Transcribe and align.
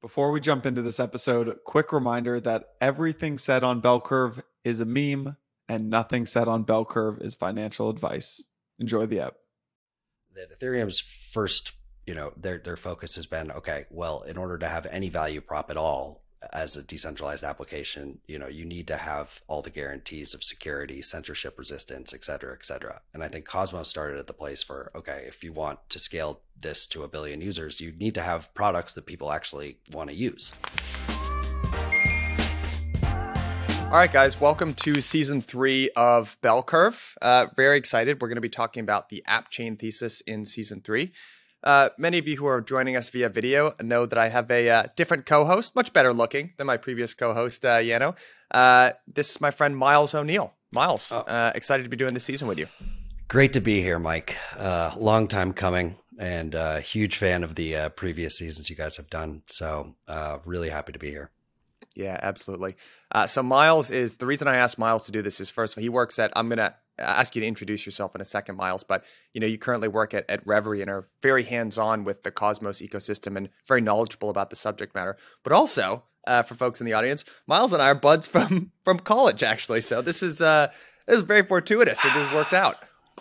Before 0.00 0.30
we 0.30 0.40
jump 0.40 0.64
into 0.64 0.80
this 0.80 0.98
episode, 0.98 1.58
quick 1.64 1.92
reminder 1.92 2.40
that 2.40 2.70
everything 2.80 3.36
said 3.36 3.62
on 3.62 3.80
Bell 3.80 4.00
Curve 4.00 4.42
is 4.64 4.80
a 4.80 4.86
meme 4.86 5.36
and 5.68 5.90
nothing 5.90 6.24
said 6.24 6.48
on 6.48 6.62
Bell 6.62 6.86
Curve 6.86 7.20
is 7.20 7.34
financial 7.34 7.90
advice. 7.90 8.42
Enjoy 8.78 9.04
the 9.04 9.20
app. 9.20 9.34
That 10.34 10.58
Ethereum's 10.58 11.00
first, 11.00 11.72
you 12.06 12.14
know, 12.14 12.32
their 12.34 12.58
their 12.58 12.78
focus 12.78 13.16
has 13.16 13.26
been 13.26 13.52
okay, 13.52 13.84
well, 13.90 14.22
in 14.22 14.38
order 14.38 14.56
to 14.56 14.68
have 14.68 14.86
any 14.86 15.10
value 15.10 15.42
prop 15.42 15.70
at 15.70 15.76
all, 15.76 16.19
as 16.52 16.74
a 16.74 16.82
decentralized 16.82 17.44
application, 17.44 18.18
you 18.26 18.38
know, 18.38 18.48
you 18.48 18.64
need 18.64 18.86
to 18.86 18.96
have 18.96 19.42
all 19.46 19.60
the 19.60 19.68
guarantees 19.70 20.32
of 20.32 20.42
security, 20.42 21.02
censorship 21.02 21.58
resistance, 21.58 22.14
et 22.14 22.24
cetera, 22.24 22.54
et 22.54 22.64
cetera. 22.64 23.02
And 23.12 23.22
I 23.22 23.28
think 23.28 23.44
Cosmos 23.44 23.88
started 23.88 24.18
at 24.18 24.26
the 24.26 24.32
place 24.32 24.62
for, 24.62 24.90
okay, 24.94 25.24
if 25.28 25.44
you 25.44 25.52
want 25.52 25.78
to 25.90 25.98
scale 25.98 26.40
this 26.58 26.86
to 26.86 27.02
a 27.02 27.08
billion 27.08 27.42
users, 27.42 27.80
you 27.80 27.92
need 27.92 28.14
to 28.14 28.22
have 28.22 28.52
products 28.54 28.94
that 28.94 29.04
people 29.04 29.30
actually 29.30 29.78
want 29.92 30.08
to 30.08 30.16
use. 30.16 30.52
All 33.84 33.96
right, 33.96 34.10
guys, 34.10 34.40
welcome 34.40 34.72
to 34.74 35.00
season 35.00 35.42
three 35.42 35.90
of 35.96 36.38
Bell 36.42 36.62
Curve. 36.62 37.18
Uh, 37.20 37.48
very 37.56 37.76
excited. 37.76 38.22
We're 38.22 38.28
going 38.28 38.36
to 38.36 38.40
be 38.40 38.48
talking 38.48 38.82
about 38.82 39.08
the 39.08 39.22
app 39.26 39.50
chain 39.50 39.76
thesis 39.76 40.20
in 40.22 40.46
season 40.46 40.80
three. 40.80 41.12
Uh, 41.62 41.90
many 41.98 42.18
of 42.18 42.26
you 42.26 42.36
who 42.36 42.46
are 42.46 42.60
joining 42.60 42.96
us 42.96 43.10
via 43.10 43.28
video 43.28 43.74
know 43.82 44.06
that 44.06 44.18
I 44.18 44.28
have 44.28 44.50
a 44.50 44.70
uh, 44.70 44.82
different 44.96 45.26
co-host, 45.26 45.76
much 45.76 45.92
better 45.92 46.12
looking 46.12 46.52
than 46.56 46.66
my 46.66 46.76
previous 46.78 47.12
co-host, 47.12 47.64
uh, 47.64 47.78
Yano. 47.78 48.16
Uh, 48.50 48.92
this 49.06 49.30
is 49.30 49.40
my 49.40 49.50
friend 49.50 49.76
Myles 49.76 50.14
O'Neill. 50.14 50.54
Myles, 50.72 51.12
oh. 51.12 51.18
Uh, 51.20 51.52
excited 51.54 51.82
to 51.82 51.88
be 51.90 51.96
doing 51.96 52.14
this 52.14 52.24
season 52.24 52.48
with 52.48 52.58
you. 52.58 52.66
Great 53.28 53.52
to 53.52 53.60
be 53.60 53.82
here, 53.82 53.98
Mike. 53.98 54.36
Uh, 54.56 54.92
long 54.96 55.28
time 55.28 55.52
coming, 55.52 55.96
and 56.18 56.54
uh, 56.54 56.78
huge 56.78 57.16
fan 57.16 57.44
of 57.44 57.54
the 57.56 57.90
previous 57.94 58.38
seasons 58.38 58.70
you 58.70 58.76
guys 58.76 58.96
have 58.96 59.10
done. 59.10 59.42
So, 59.48 59.94
uh 60.08 60.38
really 60.44 60.70
happy 60.70 60.92
to 60.92 60.98
be 60.98 61.10
here. 61.10 61.30
Yeah, 61.94 62.18
absolutely. 62.22 62.76
Uh 63.12 63.26
so, 63.26 63.42
Myles 63.42 63.90
is 63.90 64.16
the 64.16 64.26
reason 64.26 64.48
I 64.48 64.56
asked 64.56 64.78
Myles 64.78 65.04
to 65.06 65.12
do 65.12 65.22
this 65.22 65.40
is 65.40 65.50
first, 65.50 65.74
of 65.74 65.78
all, 65.78 65.82
he 65.82 65.88
works 65.88 66.18
at. 66.18 66.32
I'm 66.34 66.48
gonna 66.48 66.74
ask 67.00 67.34
you 67.34 67.40
to 67.40 67.46
introduce 67.46 67.86
yourself 67.86 68.14
in 68.14 68.20
a 68.20 68.24
second, 68.24 68.56
Myles. 68.56 68.82
But 68.82 69.04
you 69.32 69.40
know, 69.40 69.46
you 69.46 69.58
currently 69.58 69.88
work 69.88 70.14
at, 70.14 70.28
at 70.28 70.46
Reverie 70.46 70.82
and 70.82 70.90
are 70.90 71.08
very 71.22 71.42
hands-on 71.42 72.04
with 72.04 72.22
the 72.22 72.30
Cosmos 72.30 72.80
ecosystem 72.80 73.36
and 73.36 73.48
very 73.66 73.80
knowledgeable 73.80 74.30
about 74.30 74.50
the 74.50 74.56
subject 74.56 74.94
matter. 74.94 75.16
But 75.42 75.52
also, 75.52 76.04
uh, 76.26 76.42
for 76.42 76.54
folks 76.54 76.80
in 76.80 76.86
the 76.86 76.92
audience, 76.92 77.24
Myles 77.46 77.72
and 77.72 77.82
I 77.82 77.88
are 77.88 77.94
buds 77.94 78.26
from 78.28 78.72
from 78.84 79.00
college, 79.00 79.42
actually. 79.42 79.80
So 79.80 80.02
this 80.02 80.22
is 80.22 80.40
uh, 80.40 80.70
this 81.06 81.18
is 81.18 81.22
very 81.22 81.42
fortuitous 81.42 81.98
that 81.98 82.14
this 82.14 82.32
worked 82.34 82.54
out. 82.54 82.76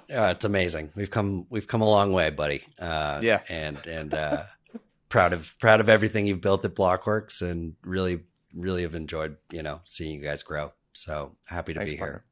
Yeah, 0.07 0.31
it's 0.31 0.45
amazing. 0.45 0.91
We've 0.95 1.11
come 1.11 1.45
we've 1.49 1.67
come 1.67 1.81
a 1.81 1.89
long 1.89 2.11
way, 2.11 2.29
buddy. 2.29 2.63
Uh, 2.79 3.19
yeah, 3.21 3.41
and 3.49 3.85
and 3.85 4.13
uh, 4.13 4.43
proud 5.09 5.33
of 5.33 5.55
proud 5.59 5.79
of 5.79 5.89
everything 5.89 6.25
you've 6.25 6.41
built 6.41 6.65
at 6.65 6.75
Blockworks, 6.75 7.41
and 7.41 7.75
really 7.83 8.21
really 8.53 8.81
have 8.81 8.95
enjoyed 8.95 9.37
you 9.51 9.63
know 9.63 9.81
seeing 9.85 10.15
you 10.15 10.21
guys 10.21 10.43
grow. 10.43 10.73
So 10.93 11.35
happy 11.47 11.73
to 11.73 11.79
Thanks, 11.79 11.93
be 11.93 11.97
partner. 11.97 12.17
here 12.17 12.28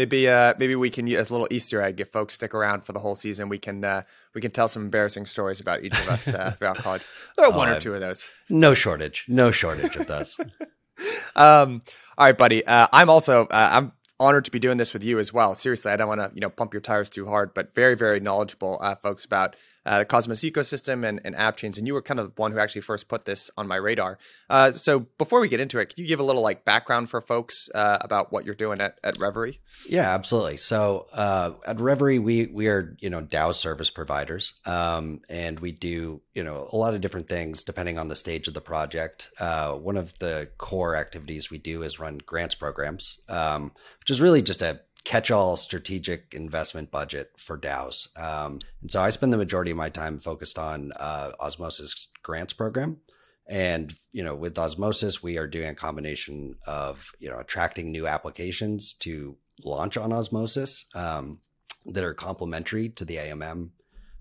maybe 0.00 0.26
uh, 0.28 0.54
maybe 0.58 0.74
we 0.74 0.88
can 0.88 1.06
as 1.12 1.28
a 1.28 1.32
little 1.34 1.46
Easter 1.50 1.82
egg 1.82 2.00
if 2.00 2.08
folks 2.08 2.32
stick 2.34 2.54
around 2.54 2.86
for 2.86 2.92
the 2.92 3.00
whole 3.00 3.14
season. 3.14 3.50
We 3.50 3.58
can 3.58 3.84
uh, 3.84 4.02
we 4.34 4.40
can 4.40 4.50
tell 4.50 4.66
some 4.66 4.82
embarrassing 4.82 5.26
stories 5.26 5.60
about 5.60 5.84
each 5.84 5.92
of 5.92 6.08
us 6.08 6.28
uh, 6.28 6.52
throughout 6.58 6.78
college. 6.78 7.02
There 7.36 7.44
are 7.44 7.52
one 7.52 7.68
or 7.68 7.78
two 7.78 7.92
of 7.94 8.00
those. 8.00 8.26
No 8.48 8.72
shortage, 8.72 9.26
no 9.28 9.50
shortage 9.50 9.96
of 9.96 10.06
those. 10.06 10.38
um, 11.36 11.82
all 12.16 12.26
right, 12.26 12.38
buddy. 12.38 12.66
Uh, 12.66 12.88
I'm 12.92 13.10
also 13.10 13.42
uh, 13.46 13.68
I'm 13.72 13.92
honored 14.18 14.46
to 14.46 14.50
be 14.50 14.58
doing 14.58 14.78
this 14.78 14.94
with 14.94 15.04
you 15.04 15.18
as 15.18 15.34
well. 15.34 15.54
Seriously, 15.54 15.92
I 15.92 15.96
don't 15.96 16.08
want 16.08 16.22
to 16.22 16.30
you 16.34 16.40
know 16.40 16.50
pump 16.50 16.72
your 16.72 16.80
tires 16.80 17.10
too 17.10 17.26
hard, 17.26 17.52
but 17.52 17.74
very 17.74 17.94
very 17.94 18.20
knowledgeable 18.20 18.78
uh, 18.80 18.94
folks 18.94 19.26
about 19.26 19.54
uh, 19.86 20.04
Cosmos 20.04 20.40
ecosystem 20.40 21.06
and, 21.06 21.20
and 21.24 21.34
app 21.34 21.56
chains. 21.56 21.78
And 21.78 21.86
you 21.86 21.94
were 21.94 22.02
kind 22.02 22.20
of 22.20 22.34
the 22.34 22.40
one 22.40 22.52
who 22.52 22.58
actually 22.58 22.82
first 22.82 23.08
put 23.08 23.24
this 23.24 23.50
on 23.56 23.66
my 23.66 23.76
radar. 23.76 24.18
Uh, 24.48 24.72
so 24.72 25.00
before 25.18 25.40
we 25.40 25.48
get 25.48 25.60
into 25.60 25.78
it, 25.78 25.94
can 25.94 26.02
you 26.02 26.08
give 26.08 26.20
a 26.20 26.22
little 26.22 26.42
like 26.42 26.64
background 26.64 27.10
for 27.10 27.20
folks 27.20 27.68
uh, 27.74 27.98
about 28.00 28.32
what 28.32 28.44
you're 28.44 28.54
doing 28.54 28.80
at, 28.80 28.98
at 29.02 29.18
Reverie? 29.18 29.60
Yeah, 29.88 30.14
absolutely. 30.14 30.58
So 30.58 31.06
uh, 31.12 31.52
at 31.66 31.80
Reverie, 31.80 32.18
we 32.18 32.46
we 32.46 32.68
are 32.68 32.96
you 33.00 33.10
know 33.10 33.22
DAO 33.22 33.54
service 33.54 33.90
providers, 33.90 34.54
um, 34.66 35.20
and 35.28 35.58
we 35.60 35.72
do 35.72 36.20
you 36.34 36.44
know 36.44 36.68
a 36.70 36.76
lot 36.76 36.94
of 36.94 37.00
different 37.00 37.28
things 37.28 37.64
depending 37.64 37.98
on 37.98 38.08
the 38.08 38.16
stage 38.16 38.48
of 38.48 38.54
the 38.54 38.60
project. 38.60 39.30
Uh, 39.38 39.74
one 39.74 39.96
of 39.96 40.18
the 40.18 40.48
core 40.58 40.96
activities 40.96 41.50
we 41.50 41.58
do 41.58 41.82
is 41.82 41.98
run 41.98 42.18
grants 42.18 42.54
programs, 42.54 43.18
um, 43.28 43.72
which 44.00 44.10
is 44.10 44.20
really 44.20 44.42
just 44.42 44.62
a 44.62 44.80
catch-all 45.04 45.56
strategic 45.56 46.34
investment 46.34 46.90
budget 46.90 47.32
for 47.36 47.58
DAOs. 47.58 48.16
Um, 48.20 48.58
and 48.80 48.90
so 48.90 49.00
I 49.00 49.10
spend 49.10 49.32
the 49.32 49.38
majority 49.38 49.70
of 49.70 49.76
my 49.76 49.88
time 49.88 50.18
focused 50.18 50.58
on 50.58 50.92
uh, 50.96 51.32
Osmosis 51.40 52.08
grants 52.22 52.52
program. 52.52 52.98
And 53.46 53.92
you 54.12 54.22
know, 54.22 54.36
with 54.36 54.58
Osmosis, 54.58 55.22
we 55.22 55.36
are 55.38 55.48
doing 55.48 55.68
a 55.68 55.74
combination 55.74 56.56
of 56.66 57.12
you 57.18 57.28
know 57.28 57.38
attracting 57.38 57.90
new 57.90 58.06
applications 58.06 58.92
to 58.94 59.36
launch 59.64 59.96
on 59.96 60.12
Osmosis 60.12 60.86
um, 60.94 61.40
that 61.86 62.04
are 62.04 62.14
complementary 62.14 62.88
to 62.90 63.04
the 63.04 63.16
AMM. 63.16 63.70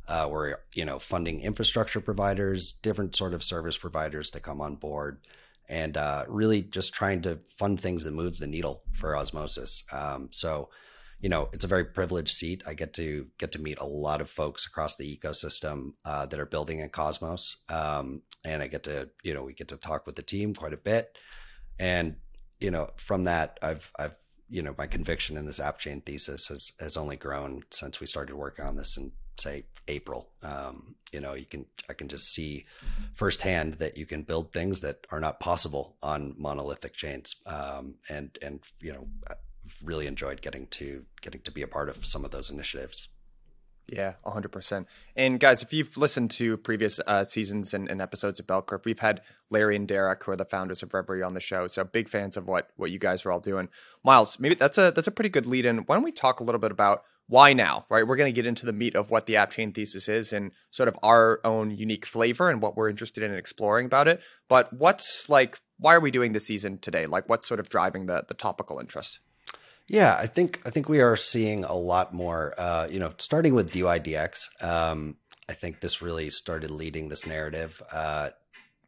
Uh, 0.07 0.27
we're 0.31 0.55
you 0.73 0.83
know 0.83 0.97
funding 0.97 1.41
infrastructure 1.41 2.01
providers, 2.01 2.73
different 2.73 3.15
sort 3.15 3.35
of 3.35 3.43
service 3.43 3.77
providers 3.77 4.31
to 4.31 4.39
come 4.39 4.61
on 4.61 4.75
board 4.75 5.19
and 5.69 5.95
uh, 5.95 6.25
really 6.27 6.61
just 6.61 6.93
trying 6.93 7.21
to 7.21 7.39
fund 7.57 7.79
things 7.79 8.03
that 8.03 8.13
move 8.13 8.39
the 8.39 8.47
needle 8.47 8.81
for 8.91 9.15
osmosis. 9.15 9.83
Um, 9.91 10.29
so, 10.31 10.69
you 11.21 11.29
know, 11.29 11.49
it's 11.53 11.63
a 11.63 11.67
very 11.67 11.85
privileged 11.85 12.33
seat. 12.33 12.63
I 12.65 12.73
get 12.73 12.93
to 12.95 13.27
get 13.37 13.51
to 13.51 13.61
meet 13.61 13.79
a 13.79 13.85
lot 13.85 14.19
of 14.19 14.29
folks 14.29 14.65
across 14.65 14.97
the 14.97 15.17
ecosystem 15.17 15.91
uh, 16.03 16.25
that 16.25 16.39
are 16.39 16.45
building 16.45 16.79
in 16.79 16.89
Cosmos, 16.89 17.57
um, 17.69 18.23
and 18.43 18.63
I 18.63 18.67
get 18.67 18.83
to, 18.85 19.09
you 19.23 19.33
know, 19.33 19.43
we 19.43 19.53
get 19.53 19.67
to 19.69 19.77
talk 19.77 20.05
with 20.05 20.15
the 20.15 20.23
team 20.23 20.55
quite 20.55 20.73
a 20.73 20.77
bit, 20.77 21.17
and 21.77 22.15
you 22.59 22.71
know, 22.71 22.89
from 22.97 23.25
that, 23.25 23.59
I've 23.61 23.91
I've 23.97 24.15
you 24.49 24.63
know, 24.63 24.73
my 24.77 24.87
conviction 24.87 25.37
in 25.37 25.45
this 25.45 25.59
app 25.59 25.77
chain 25.77 26.01
thesis 26.01 26.47
has 26.47 26.73
has 26.79 26.97
only 26.97 27.15
grown 27.15 27.63
since 27.69 27.99
we 27.99 28.07
started 28.07 28.35
working 28.35 28.65
on 28.65 28.75
this 28.75 28.97
in 28.97 29.11
say 29.39 29.65
April. 29.87 30.29
Um, 30.43 30.95
you 31.11 31.19
know, 31.19 31.33
you 31.33 31.45
can 31.45 31.65
I 31.89 31.93
can 31.93 32.07
just 32.07 32.33
see 32.33 32.65
firsthand 33.13 33.75
that 33.75 33.97
you 33.97 34.05
can 34.05 34.23
build 34.23 34.51
things 34.51 34.81
that 34.81 35.07
are 35.11 35.19
not 35.19 35.39
possible 35.39 35.95
on 36.03 36.35
monolithic 36.37 36.93
chains. 36.93 37.35
Um, 37.45 37.95
and 38.09 38.37
and 38.41 38.59
you 38.79 38.93
know, 38.93 39.07
really 39.83 40.07
enjoyed 40.07 40.41
getting 40.41 40.67
to 40.67 41.05
getting 41.21 41.41
to 41.41 41.51
be 41.51 41.61
a 41.61 41.67
part 41.67 41.89
of 41.89 42.05
some 42.05 42.25
of 42.25 42.31
those 42.31 42.49
initiatives. 42.49 43.09
Yeah, 43.91 44.13
100%. 44.25 44.85
And 45.15 45.39
guys, 45.39 45.63
if 45.63 45.73
you've 45.73 45.97
listened 45.97 46.29
to 46.31 46.57
previous 46.57 46.99
uh, 47.07 47.23
seasons 47.23 47.73
and, 47.73 47.89
and, 47.89 48.01
episodes 48.01 48.39
of 48.39 48.45
Bell 48.45 48.61
Curve, 48.61 48.85
we've 48.85 48.99
had 48.99 49.21
Larry 49.49 49.75
and 49.75 49.87
Derek, 49.87 50.23
who 50.23 50.31
are 50.31 50.35
the 50.35 50.45
founders 50.45 50.83
of 50.83 50.93
Reverie, 50.93 51.23
on 51.23 51.33
the 51.33 51.39
show. 51.39 51.65
So 51.65 51.83
big 51.83 52.07
fans 52.07 52.37
of 52.37 52.47
what 52.47 52.69
what 52.75 52.91
you 52.91 52.99
guys 52.99 53.25
are 53.25 53.31
all 53.31 53.39
doing. 53.39 53.69
Myles, 54.03 54.39
maybe 54.39 54.55
that's 54.55 54.77
a 54.77 54.91
that's 54.91 55.07
a 55.07 55.11
pretty 55.11 55.29
good 55.29 55.47
lead 55.47 55.65
in. 55.65 55.79
Why 55.79 55.95
don't 55.95 56.03
we 56.03 56.11
talk 56.11 56.39
a 56.39 56.43
little 56.43 56.59
bit 56.59 56.71
about 56.71 57.03
why 57.29 57.53
now, 57.53 57.85
right? 57.89 58.05
We're 58.05 58.15
going 58.15 58.33
to 58.33 58.35
get 58.35 58.47
into 58.47 58.65
the 58.65 58.73
meat 58.73 58.95
of 58.95 59.11
what 59.11 59.27
the 59.27 59.37
app 59.37 59.51
chain 59.51 59.71
thesis 59.71 60.09
is 60.09 60.33
and 60.33 60.51
sort 60.71 60.89
of 60.89 60.97
our 61.03 61.39
own 61.45 61.69
unique 61.69 62.07
flavor 62.07 62.49
and 62.49 62.59
what 62.59 62.75
we're 62.75 62.89
interested 62.89 63.23
in 63.23 63.33
exploring 63.35 63.85
about 63.85 64.07
it. 64.07 64.19
But 64.47 64.73
what's 64.73 65.29
like, 65.29 65.59
why 65.77 65.93
are 65.93 65.99
we 65.99 66.09
doing 66.09 66.33
this 66.33 66.47
season 66.47 66.79
today? 66.79 67.05
Like, 67.05 67.29
what's 67.29 67.47
sort 67.47 67.59
of 67.59 67.69
driving 67.69 68.07
the 68.07 68.25
the 68.27 68.33
topical 68.33 68.79
interest? 68.79 69.19
Yeah, 69.87 70.17
I 70.19 70.25
think 70.25 70.59
I 70.65 70.71
think 70.71 70.89
we 70.89 71.01
are 71.01 71.15
seeing 71.15 71.63
a 71.63 71.75
lot 71.75 72.13
more. 72.13 72.55
Uh, 72.57 72.87
you 72.89 72.99
know, 72.99 73.11
starting 73.19 73.53
with 73.53 73.71
DYDX, 73.71 74.63
um, 74.63 75.17
I 75.47 75.53
think 75.53 75.81
this 75.81 76.01
really 76.01 76.31
started 76.31 76.71
leading 76.71 77.09
this 77.09 77.27
narrative. 77.27 77.81
Uh, 77.91 78.29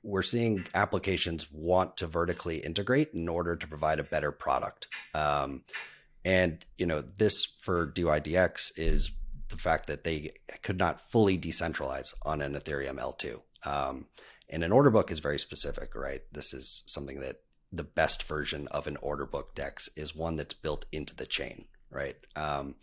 we're 0.03 0.23
seeing 0.23 0.65
applications 0.73 1.51
want 1.51 1.97
to 1.97 2.07
vertically 2.07 2.57
integrate 2.57 3.13
in 3.13 3.29
order 3.29 3.55
to 3.55 3.67
provide 3.67 3.99
a 3.99 4.03
better 4.03 4.31
product. 4.31 4.87
Um, 5.13 5.63
and 6.23 6.65
you 6.77 6.85
know, 6.85 7.01
this 7.01 7.45
for 7.61 7.87
DYDX 7.87 8.71
is 8.77 9.11
the 9.49 9.57
fact 9.57 9.87
that 9.87 10.03
they 10.03 10.31
could 10.61 10.77
not 10.77 11.09
fully 11.11 11.37
decentralize 11.37 12.13
on 12.23 12.41
an 12.41 12.53
Ethereum 12.53 12.97
L2. 12.97 13.41
Um, 13.65 14.07
and 14.49 14.63
an 14.63 14.71
order 14.71 14.89
book 14.89 15.11
is 15.11 15.19
very 15.19 15.39
specific, 15.39 15.95
right? 15.95 16.21
This 16.31 16.53
is 16.53 16.83
something 16.85 17.19
that 17.19 17.41
the 17.71 17.83
best 17.83 18.23
version 18.23 18.67
of 18.67 18.87
an 18.87 18.97
order 19.01 19.25
book 19.25 19.55
DEX 19.55 19.89
is 19.95 20.15
one 20.15 20.35
that's 20.35 20.53
built 20.53 20.85
into 20.91 21.15
the 21.15 21.25
chain, 21.25 21.65
right? 21.89 22.17
Um, 22.35 22.75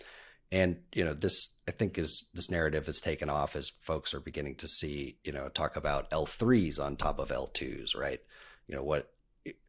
and 0.51 0.79
you 0.95 1.05
know, 1.05 1.13
this 1.13 1.57
I 1.67 1.73
think 1.73 1.99
is 1.99 2.31
this 2.33 2.51
narrative 2.51 2.87
has 2.87 3.01
taken 3.01 3.29
off 3.29 3.55
as 3.55 3.73
folks 3.83 4.15
are 4.15 4.21
beginning 4.21 4.55
to 4.57 4.69
see, 4.69 5.19
you 5.25 5.33
know, 5.33 5.49
talk 5.49 5.77
about 5.77 6.11
L3s 6.11 6.81
on 6.81 6.97
top 6.97 7.19
of 7.19 7.29
L2s, 7.29 7.95
right? 7.95 8.21
You 8.67 8.77
know, 8.77 8.83
what 8.83 9.13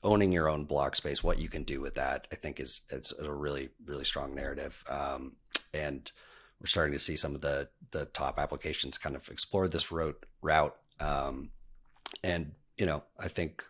owning 0.04 0.32
your 0.32 0.50
own 0.50 0.66
block 0.66 0.96
space, 0.96 1.24
what 1.24 1.40
you 1.40 1.48
can 1.48 1.64
do 1.64 1.82
with 1.82 1.96
that, 1.96 2.28
I 2.32 2.36
think 2.36 2.60
is 2.60 2.82
it's 2.90 3.12
a 3.18 3.32
really 3.32 3.70
really 3.86 4.06
strong 4.06 4.36
narrative. 4.36 4.84
Um, 4.90 5.36
and 5.74 6.12
we're 6.60 6.68
starting 6.68 6.94
to 6.94 7.00
see 7.00 7.16
some 7.16 7.36
of 7.36 7.42
the 7.42 7.70
the 7.92 8.06
top 8.06 8.40
applications 8.40 8.98
kind 8.98 9.16
of 9.16 9.30
explore 9.30 9.68
this 9.68 9.92
route 9.92 10.26
route. 10.42 10.76
Um, 11.00 11.52
and 12.24 12.54
you 12.78 12.86
know, 12.86 13.04
I 13.20 13.28
think 13.28 13.64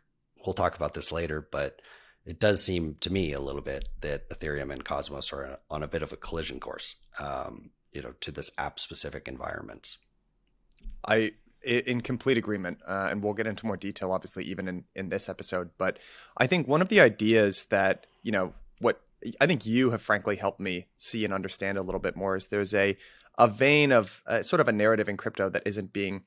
we'll 0.45 0.53
talk 0.53 0.75
about 0.75 0.93
this 0.93 1.11
later, 1.11 1.47
but 1.51 1.81
it 2.25 2.39
does 2.39 2.63
seem 2.63 2.95
to 3.01 3.11
me 3.11 3.33
a 3.33 3.39
little 3.39 3.61
bit 3.61 3.89
that 4.01 4.29
Ethereum 4.29 4.71
and 4.71 4.85
Cosmos 4.85 5.33
are 5.33 5.59
on 5.69 5.83
a 5.83 5.87
bit 5.87 6.03
of 6.03 6.13
a 6.13 6.17
collision 6.17 6.59
course, 6.59 6.97
um, 7.17 7.71
you 7.91 8.01
know, 8.01 8.13
to 8.21 8.31
this 8.31 8.51
app 8.57 8.79
specific 8.79 9.27
environments. 9.27 9.97
I 11.07 11.31
in 11.63 12.01
complete 12.01 12.37
agreement, 12.37 12.79
uh, 12.87 13.07
and 13.09 13.23
we'll 13.23 13.33
get 13.33 13.47
into 13.47 13.65
more 13.65 13.77
detail, 13.77 14.11
obviously, 14.11 14.43
even 14.45 14.67
in 14.67 14.83
in 14.95 15.09
this 15.09 15.29
episode. 15.29 15.69
But 15.77 15.99
I 16.37 16.47
think 16.47 16.67
one 16.67 16.81
of 16.81 16.89
the 16.89 17.01
ideas 17.01 17.65
that 17.65 18.07
you 18.23 18.31
know 18.31 18.53
what 18.79 19.01
I 19.39 19.47
think 19.47 19.65
you 19.65 19.91
have 19.91 20.01
frankly 20.01 20.35
helped 20.35 20.59
me 20.59 20.87
see 20.97 21.25
and 21.25 21.33
understand 21.33 21.77
a 21.77 21.81
little 21.81 21.99
bit 21.99 22.15
more 22.15 22.35
is 22.35 22.47
there's 22.47 22.73
a 22.73 22.97
a 23.37 23.47
vein 23.47 23.91
of 23.91 24.23
uh, 24.27 24.43
sort 24.43 24.59
of 24.59 24.67
a 24.67 24.71
narrative 24.71 25.09
in 25.09 25.17
crypto 25.17 25.49
that 25.49 25.63
isn't 25.65 25.93
being 25.93 26.23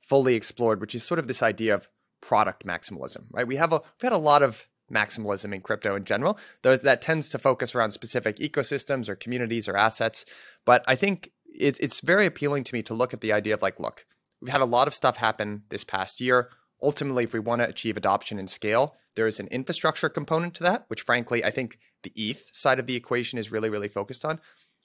fully 0.00 0.34
explored, 0.34 0.80
which 0.80 0.94
is 0.94 1.04
sort 1.04 1.18
of 1.18 1.28
this 1.28 1.42
idea 1.42 1.74
of 1.74 1.88
product 2.20 2.66
maximalism, 2.66 3.24
right? 3.30 3.46
We 3.46 3.56
have 3.56 3.72
a 3.72 3.76
we've 3.78 4.10
had 4.10 4.12
a 4.12 4.18
lot 4.18 4.42
of 4.42 4.66
maximalism 4.92 5.54
in 5.54 5.60
crypto 5.60 5.96
in 5.96 6.04
general. 6.04 6.38
that 6.62 7.02
tends 7.02 7.28
to 7.30 7.38
focus 7.38 7.74
around 7.74 7.92
specific 7.92 8.36
ecosystems 8.36 9.08
or 9.08 9.16
communities 9.16 9.68
or 9.68 9.76
assets. 9.76 10.24
But 10.64 10.84
I 10.86 10.94
think 10.94 11.30
it, 11.46 11.78
it's 11.80 12.00
very 12.00 12.26
appealing 12.26 12.64
to 12.64 12.74
me 12.74 12.82
to 12.82 12.94
look 12.94 13.14
at 13.14 13.20
the 13.20 13.32
idea 13.32 13.54
of 13.54 13.62
like, 13.62 13.80
look, 13.80 14.04
we've 14.44 14.52
had 14.52 14.60
a 14.60 14.66
lot 14.66 14.86
of 14.86 14.92
stuff 14.94 15.16
happen 15.16 15.62
this 15.70 15.84
past 15.84 16.20
year. 16.20 16.50
Ultimately, 16.82 17.24
if 17.24 17.32
we 17.32 17.40
want 17.40 17.62
to 17.62 17.68
achieve 17.68 17.96
adoption 17.96 18.38
and 18.38 18.50
scale, 18.50 18.94
there 19.16 19.26
is 19.26 19.40
an 19.40 19.46
infrastructure 19.46 20.10
component 20.10 20.52
to 20.54 20.62
that, 20.64 20.84
which 20.88 21.00
frankly, 21.00 21.42
I 21.42 21.50
think 21.50 21.78
the 22.02 22.12
ETH 22.14 22.50
side 22.52 22.78
of 22.78 22.86
the 22.86 22.94
equation 22.94 23.38
is 23.38 23.50
really, 23.50 23.70
really 23.70 23.88
focused 23.88 24.22
on. 24.22 24.38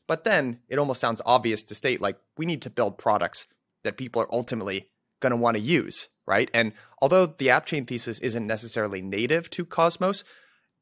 But 0.07 0.23
then 0.23 0.59
it 0.69 0.79
almost 0.79 1.01
sounds 1.01 1.21
obvious 1.25 1.63
to 1.65 1.75
state 1.75 1.99
like 1.99 2.17
we 2.37 2.45
need 2.45 2.61
to 2.61 2.69
build 2.69 2.97
products 2.97 3.47
that 3.83 3.97
people 3.97 4.21
are 4.21 4.33
ultimately 4.33 4.87
going 5.19 5.31
to 5.31 5.35
want 5.35 5.57
to 5.57 5.61
use, 5.61 6.07
right? 6.25 6.49
And 6.53 6.71
although 7.01 7.25
the 7.25 7.49
app 7.49 7.65
chain 7.65 7.85
thesis 7.85 8.19
isn't 8.19 8.47
necessarily 8.47 9.01
native 9.01 9.49
to 9.51 9.65
Cosmos, 9.65 10.23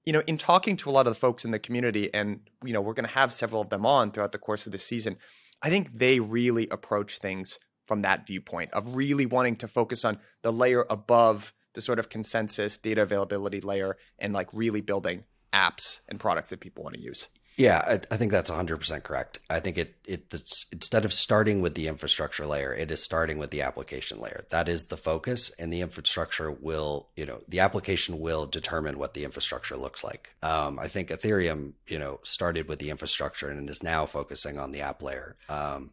you 0.06 0.13
know, 0.13 0.21
in 0.27 0.38
talking 0.38 0.77
to 0.77 0.89
a 0.89 0.91
lot 0.91 1.07
of 1.07 1.13
the 1.15 1.19
folks 1.19 1.44
in 1.44 1.51
the 1.51 1.57
community, 1.57 2.13
and 2.13 2.41
you 2.63 2.74
know, 2.74 2.81
we're 2.81 2.94
going 2.94 3.07
to 3.07 3.15
have 3.15 3.33
several 3.33 3.62
of 3.62 3.69
them 3.69 3.88
on 3.88 4.12
throughout 4.12 4.33
the 4.33 4.38
course 4.38 4.68
of 4.68 4.71
the 4.71 4.77
season. 4.77 5.18
I 5.63 5.71
think 5.71 5.97
they 5.97 6.19
really 6.19 6.68
approach 6.69 7.18
things 7.18 7.57
from 7.88 8.04
that 8.04 8.28
viewpoint 8.28 8.72
of 8.74 8.95
really 8.95 9.25
wanting 9.25 9.56
to 9.57 9.68
focus 9.68 10.06
on 10.06 10.19
the 10.44 10.51
layer 10.51 10.86
above 10.89 11.54
the 11.74 11.81
sort 11.81 12.00
of 12.00 12.10
consensus 12.10 12.78
data 12.78 13.01
availability 13.01 13.62
layer 13.62 13.98
and 14.19 14.34
like 14.34 14.50
really 14.54 14.81
building 14.81 15.24
apps 15.54 16.01
and 16.07 16.19
products 16.19 16.50
that 16.50 16.60
people 16.60 16.84
want 16.84 16.95
to 16.95 17.01
use. 17.01 17.30
Yeah, 17.57 17.81
I, 17.88 18.13
I, 18.13 18.18
think 18.18 18.31
that's 18.31 18.51
100% 18.51 19.01
correct. 19.01 19.39
I 19.50 19.60
think 19.60 19.80
it, 19.80 19.95
it 20.07 20.25
it's 20.31 20.68
instead 20.72 21.06
of 21.06 21.12
starting 21.12 21.60
with 21.60 21.74
the 21.74 21.88
infrastructure 21.88 22.45
layer, 22.45 22.72
it 22.72 22.92
is 22.92 23.04
starting 23.04 23.39
with 23.39 23.50
the 23.50 23.63
application 23.63 24.19
layer. 24.19 24.44
That 24.51 24.69
is 24.69 24.88
the 24.88 24.98
focus 24.98 25.51
and 25.57 25.74
the 25.74 25.81
infrastructure 25.81 26.51
will, 26.51 27.07
you 27.16 27.25
know, 27.25 27.42
the 27.48 27.62
application 27.62 28.19
will 28.19 28.45
determine 28.45 29.00
what 29.00 29.16
the 29.16 29.24
infrastructure 29.24 29.75
looks 29.75 30.04
like. 30.04 30.36
Um, 30.44 30.78
I 30.78 30.88
think 30.88 31.10
Ethereum, 31.10 31.74
you 31.88 31.98
know, 31.98 32.19
started 32.22 32.68
with 32.68 32.78
the 32.78 32.92
infrastructure 32.92 33.50
and 33.50 33.68
is 33.72 33.81
now 33.81 34.06
focusing 34.06 34.60
on 34.60 34.69
the 34.69 34.81
app 34.81 35.01
layer. 35.01 35.36
Um, 35.50 35.92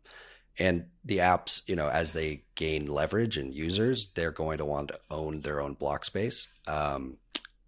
and 0.59 0.87
the 1.05 1.19
apps, 1.19 1.62
you 1.69 1.77
know, 1.77 1.89
as 1.89 2.12
they 2.12 2.45
gain 2.55 2.87
leverage 2.87 3.37
and 3.37 3.55
users, 3.55 4.12
they're 4.15 4.31
going 4.31 4.59
to 4.59 4.65
want 4.65 4.89
to 4.89 5.01
own 5.11 5.41
their 5.41 5.61
own 5.61 5.75
block 5.75 6.05
space. 6.05 6.49
Um, 6.67 7.19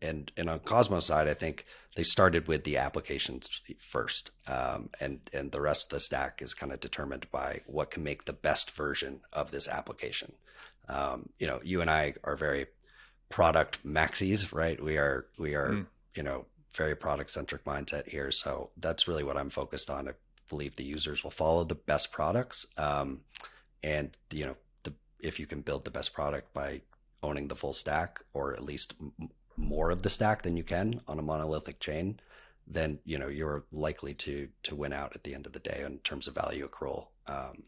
and 0.03 0.31
and 0.37 0.49
on 0.49 0.61
Cosmos 0.61 1.06
side, 1.06 1.27
I 1.29 1.35
think 1.35 1.65
they 1.97 2.03
started 2.03 2.49
with 2.49 2.65
the 2.65 2.77
applications 2.77 3.62
first, 3.79 4.31
um, 4.47 4.91
and 5.00 5.21
and 5.33 5.53
the 5.53 5.61
rest 5.61 5.93
of 5.93 5.97
the 5.97 6.00
stack 6.00 6.43
is 6.43 6.55
kind 6.55 6.73
of 6.73 6.81
determined 6.81 7.31
by 7.31 7.62
what 7.67 7.91
can 7.91 8.05
make 8.05 8.25
the 8.25 8.33
best 8.33 8.71
version 8.71 9.21
of 9.33 9.50
this 9.50 9.69
application. 9.69 10.33
Um, 10.88 11.31
you 11.38 11.47
know, 11.47 11.61
you 11.65 11.81
and 11.81 11.91
I 11.91 12.15
are 12.25 12.37
very 12.37 12.67
product 13.29 13.85
maxis, 13.85 14.55
right? 14.55 14.83
We 14.83 14.99
are 14.99 15.27
we 15.38 15.55
are 15.55 15.71
mm. 15.71 15.87
you 16.15 16.23
know 16.23 16.47
very 16.75 16.94
product 16.94 17.31
centric 17.31 17.65
mindset 17.65 18.06
here, 18.09 18.31
so 18.31 18.71
that's 18.77 19.09
really 19.09 19.25
what 19.25 19.37
I'm 19.37 19.50
focused 19.50 19.91
on. 19.91 20.11
Believe 20.48 20.76
the 20.76 20.84
users 20.84 21.22
will 21.25 21.31
follow 21.31 21.64
the 21.64 21.75
best 21.75 22.12
products, 22.12 22.66
um, 22.76 23.22
and 23.82 24.16
you 24.32 24.46
know 24.46 24.56
the 24.82 24.94
if 25.20 25.40
you 25.40 25.46
can 25.46 25.60
build 25.60 25.84
the 25.84 25.90
best 25.90 26.12
product 26.12 26.52
by 26.54 26.82
owning 27.22 27.48
the 27.48 27.56
full 27.56 27.72
stack 27.72 28.20
or 28.32 28.52
at 28.52 28.64
least 28.64 28.94
more 29.56 29.90
of 29.90 30.02
the 30.02 30.10
stack 30.10 30.43
than 30.43 30.56
you 30.56 30.62
can 30.62 31.00
on 31.08 31.19
a 31.19 31.22
monolithic 31.22 31.81
chain, 31.81 32.20
then 32.66 32.98
you 33.04 33.19
know 33.19 33.28
you're 33.28 33.64
likely 33.72 34.14
to 34.14 34.48
to 34.62 34.75
win 34.75 34.93
out 34.93 35.14
at 35.14 35.25
the 35.25 35.34
end 35.34 35.46
of 35.46 35.52
the 35.52 35.60
day 35.60 35.82
in 35.84 35.98
terms 35.98 36.28
of 36.28 36.34
value 36.34 36.69
accrual. 36.69 37.08
Um, 37.26 37.64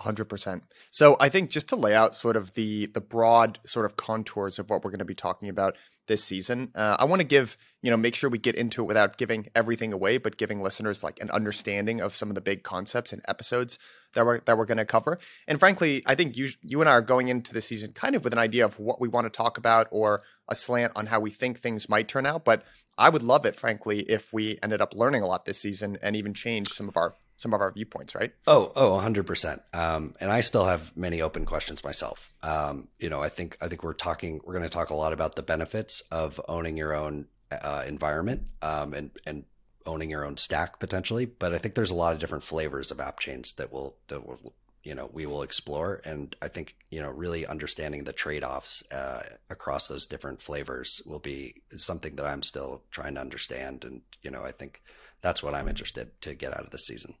100%. 0.00 0.60
So 0.90 1.16
I 1.20 1.28
think 1.28 1.50
just 1.50 1.68
to 1.70 1.76
lay 1.76 1.94
out 1.94 2.16
sort 2.16 2.36
of 2.36 2.52
the 2.54 2.86
the 2.86 3.00
broad 3.00 3.58
sort 3.64 3.86
of 3.86 3.96
contours 3.96 4.58
of 4.58 4.68
what 4.68 4.84
we're 4.84 4.90
going 4.90 4.98
to 4.98 5.04
be 5.04 5.14
talking 5.14 5.48
about 5.48 5.76
this 6.06 6.22
season, 6.22 6.70
uh, 6.74 6.96
I 6.98 7.06
want 7.06 7.20
to 7.20 7.26
give, 7.26 7.56
you 7.82 7.90
know, 7.90 7.96
make 7.96 8.14
sure 8.14 8.28
we 8.28 8.38
get 8.38 8.54
into 8.54 8.82
it 8.82 8.86
without 8.86 9.16
giving 9.16 9.48
everything 9.54 9.92
away, 9.92 10.18
but 10.18 10.36
giving 10.36 10.60
listeners 10.60 11.02
like 11.02 11.20
an 11.20 11.30
understanding 11.30 12.00
of 12.00 12.14
some 12.14 12.28
of 12.28 12.34
the 12.34 12.40
big 12.40 12.62
concepts 12.62 13.12
and 13.12 13.22
episodes 13.26 13.78
that 14.12 14.26
we're 14.26 14.40
that 14.40 14.58
we're 14.58 14.66
going 14.66 14.78
to 14.78 14.84
cover. 14.84 15.18
And 15.48 15.58
frankly, 15.58 16.02
I 16.06 16.14
think 16.14 16.36
you 16.36 16.50
you 16.62 16.80
and 16.80 16.90
I 16.90 16.92
are 16.92 17.02
going 17.02 17.28
into 17.28 17.54
the 17.54 17.62
season 17.62 17.92
kind 17.92 18.14
of 18.14 18.22
with 18.22 18.34
an 18.34 18.38
idea 18.38 18.64
of 18.64 18.78
what 18.78 19.00
we 19.00 19.08
want 19.08 19.24
to 19.24 19.30
talk 19.30 19.56
about 19.56 19.88
or 19.90 20.22
a 20.48 20.54
slant 20.54 20.92
on 20.94 21.06
how 21.06 21.20
we 21.20 21.30
think 21.30 21.58
things 21.58 21.88
might 21.88 22.08
turn 22.08 22.26
out, 22.26 22.44
but 22.44 22.64
I 22.98 23.08
would 23.08 23.22
love 23.22 23.44
it, 23.44 23.56
frankly, 23.56 24.00
if 24.00 24.32
we 24.32 24.58
ended 24.62 24.80
up 24.80 24.94
learning 24.94 25.22
a 25.22 25.26
lot 25.26 25.44
this 25.44 25.60
season 25.60 25.98
and 26.02 26.16
even 26.16 26.34
change 26.34 26.68
some 26.68 26.88
of 26.88 26.96
our 26.96 27.14
some 27.36 27.52
of 27.52 27.60
our 27.60 27.70
viewpoints, 27.72 28.14
right? 28.14 28.32
Oh, 28.46 28.72
oh, 28.74 28.98
100%. 28.98 29.60
Um, 29.74 30.14
and 30.20 30.30
I 30.30 30.40
still 30.40 30.64
have 30.64 30.96
many 30.96 31.20
open 31.20 31.44
questions 31.44 31.84
myself. 31.84 32.32
Um, 32.42 32.88
you 32.98 33.10
know, 33.10 33.22
I 33.22 33.28
think 33.28 33.56
I 33.60 33.68
think 33.68 33.82
we're 33.82 33.92
talking 33.92 34.40
we're 34.44 34.54
going 34.54 34.64
to 34.64 34.70
talk 34.70 34.90
a 34.90 34.94
lot 34.94 35.12
about 35.12 35.36
the 35.36 35.42
benefits 35.42 36.00
of 36.10 36.40
owning 36.48 36.76
your 36.76 36.94
own 36.94 37.26
uh, 37.50 37.84
environment 37.86 38.42
um, 38.62 38.94
and 38.94 39.10
and 39.26 39.44
owning 39.84 40.10
your 40.10 40.24
own 40.24 40.36
stack 40.36 40.80
potentially, 40.80 41.26
but 41.26 41.54
I 41.54 41.58
think 41.58 41.74
there's 41.74 41.92
a 41.92 41.96
lot 41.96 42.12
of 42.12 42.18
different 42.18 42.42
flavors 42.44 42.90
of 42.90 43.00
app 43.00 43.20
chains 43.20 43.52
that 43.54 43.72
will 43.72 43.96
that 44.08 44.26
will 44.26 44.54
you 44.86 44.94
know 44.94 45.10
we 45.12 45.26
will 45.26 45.42
explore 45.42 46.00
and 46.04 46.36
i 46.40 46.46
think 46.46 46.76
you 46.90 47.02
know 47.02 47.10
really 47.10 47.44
understanding 47.44 48.04
the 48.04 48.12
trade-offs 48.12 48.84
uh, 48.92 49.20
across 49.50 49.88
those 49.88 50.06
different 50.06 50.40
flavors 50.40 51.02
will 51.04 51.18
be 51.18 51.60
something 51.74 52.14
that 52.14 52.24
i'm 52.24 52.42
still 52.42 52.82
trying 52.92 53.16
to 53.16 53.20
understand 53.20 53.84
and 53.84 54.02
you 54.22 54.30
know 54.30 54.44
i 54.44 54.52
think 54.52 54.80
that's 55.22 55.42
what 55.42 55.54
i'm 55.54 55.66
interested 55.66 56.18
to 56.20 56.34
get 56.34 56.56
out 56.56 56.64
of 56.64 56.70
this 56.70 56.86
season 56.86 57.14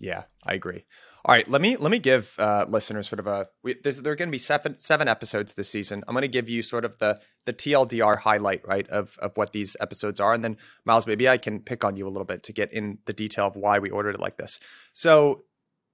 yeah, 0.00 0.24
I 0.42 0.54
agree. 0.54 0.86
All 1.26 1.34
right, 1.34 1.46
let 1.46 1.60
me 1.60 1.76
let 1.76 1.90
me 1.90 1.98
give 1.98 2.34
uh, 2.38 2.64
listeners 2.66 3.06
sort 3.06 3.20
of 3.20 3.26
a. 3.26 3.48
We, 3.62 3.74
there 3.74 4.12
are 4.12 4.16
going 4.16 4.28
to 4.28 4.32
be 4.32 4.38
seven 4.38 4.78
seven 4.78 5.06
episodes 5.06 5.52
this 5.52 5.68
season. 5.68 6.02
I'm 6.08 6.14
going 6.14 6.22
to 6.22 6.28
give 6.28 6.48
you 6.48 6.62
sort 6.62 6.86
of 6.86 6.98
the 6.98 7.20
the 7.44 7.52
TLDR 7.52 8.18
highlight, 8.18 8.66
right, 8.66 8.88
of 8.88 9.18
of 9.18 9.36
what 9.36 9.52
these 9.52 9.76
episodes 9.78 10.18
are, 10.18 10.32
and 10.32 10.42
then 10.42 10.56
Myles, 10.86 11.06
maybe 11.06 11.28
I 11.28 11.36
can 11.36 11.60
pick 11.60 11.84
on 11.84 11.96
you 11.96 12.08
a 12.08 12.10
little 12.10 12.24
bit 12.24 12.42
to 12.44 12.52
get 12.54 12.72
in 12.72 12.98
the 13.04 13.12
detail 13.12 13.46
of 13.46 13.56
why 13.56 13.78
we 13.78 13.90
ordered 13.90 14.14
it 14.14 14.20
like 14.20 14.38
this. 14.38 14.58
So, 14.94 15.44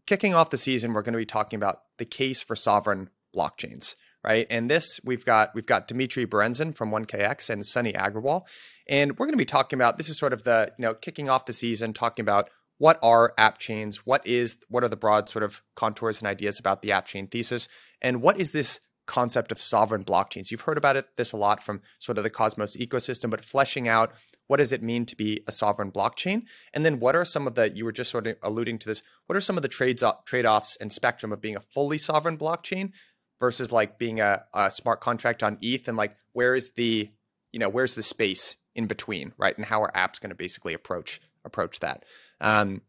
kicking 0.06 0.32
off 0.32 0.50
the 0.50 0.56
season, 0.56 0.92
we're 0.92 1.02
going 1.02 1.14
to 1.14 1.18
be 1.18 1.26
talking 1.26 1.56
about 1.56 1.80
the 1.98 2.04
case 2.04 2.40
for 2.40 2.54
sovereign 2.54 3.10
blockchains, 3.36 3.96
right? 4.22 4.46
And 4.48 4.70
this 4.70 5.00
we've 5.04 5.24
got 5.24 5.52
we've 5.56 5.66
got 5.66 5.88
Dmitriy 5.88 6.26
Berenzon 6.26 6.72
from 6.72 6.92
1KX 6.92 7.50
and 7.50 7.66
Sunny 7.66 7.92
Agrawal, 7.94 8.46
and 8.88 9.18
we're 9.18 9.26
going 9.26 9.32
to 9.32 9.38
be 9.38 9.44
talking 9.44 9.76
about 9.76 9.98
this 9.98 10.08
is 10.08 10.16
sort 10.16 10.32
of 10.32 10.44
the 10.44 10.72
you 10.78 10.82
know 10.82 10.94
kicking 10.94 11.28
off 11.28 11.46
the 11.46 11.52
season, 11.52 11.92
talking 11.92 12.22
about 12.22 12.48
what 12.78 12.98
are 13.02 13.32
app 13.38 13.58
chains? 13.58 14.04
What 14.06 14.26
is 14.26 14.56
what 14.68 14.84
are 14.84 14.88
the 14.88 14.96
broad 14.96 15.28
sort 15.28 15.42
of 15.42 15.62
contours 15.74 16.18
and 16.18 16.28
ideas 16.28 16.58
about 16.58 16.82
the 16.82 16.92
app 16.92 17.06
chain 17.06 17.26
thesis? 17.26 17.68
And 18.02 18.22
what 18.22 18.38
is 18.40 18.52
this 18.52 18.80
concept 19.06 19.52
of 19.52 19.60
sovereign 19.60 20.04
blockchains? 20.04 20.50
You've 20.50 20.62
heard 20.62 20.78
about 20.78 20.96
it 20.96 21.06
this 21.16 21.32
a 21.32 21.36
lot 21.36 21.62
from 21.62 21.80
sort 21.98 22.18
of 22.18 22.24
the 22.24 22.30
Cosmos 22.30 22.76
ecosystem, 22.76 23.30
but 23.30 23.44
fleshing 23.44 23.88
out 23.88 24.12
what 24.48 24.58
does 24.58 24.72
it 24.72 24.82
mean 24.82 25.06
to 25.06 25.16
be 25.16 25.42
a 25.46 25.52
sovereign 25.52 25.90
blockchain? 25.90 26.42
And 26.74 26.84
then 26.84 27.00
what 27.00 27.16
are 27.16 27.24
some 27.24 27.46
of 27.46 27.54
the 27.54 27.70
you 27.74 27.84
were 27.84 27.92
just 27.92 28.10
sort 28.10 28.26
of 28.26 28.36
alluding 28.42 28.78
to 28.80 28.88
this, 28.88 29.02
what 29.26 29.36
are 29.36 29.40
some 29.40 29.56
of 29.56 29.62
the 29.62 29.68
trades 29.68 30.02
trade-offs 30.24 30.76
and 30.80 30.92
spectrum 30.92 31.32
of 31.32 31.40
being 31.40 31.56
a 31.56 31.60
fully 31.60 31.98
sovereign 31.98 32.36
blockchain 32.36 32.90
versus 33.40 33.72
like 33.72 33.98
being 33.98 34.20
a, 34.20 34.44
a 34.54 34.70
smart 34.70 35.00
contract 35.00 35.42
on 35.42 35.58
ETH 35.60 35.88
and 35.88 35.96
like 35.96 36.16
where 36.32 36.54
is 36.54 36.72
the 36.72 37.10
you 37.52 37.58
know 37.58 37.68
where's 37.68 37.94
the 37.94 38.02
space 38.02 38.56
in 38.74 38.86
between, 38.86 39.32
right? 39.38 39.56
And 39.56 39.64
how 39.64 39.82
are 39.82 39.92
apps 39.92 40.20
going 40.20 40.30
to 40.30 40.36
basically 40.36 40.74
approach 40.74 41.20
approach 41.44 41.80
that? 41.80 42.04
Um, 42.40 42.82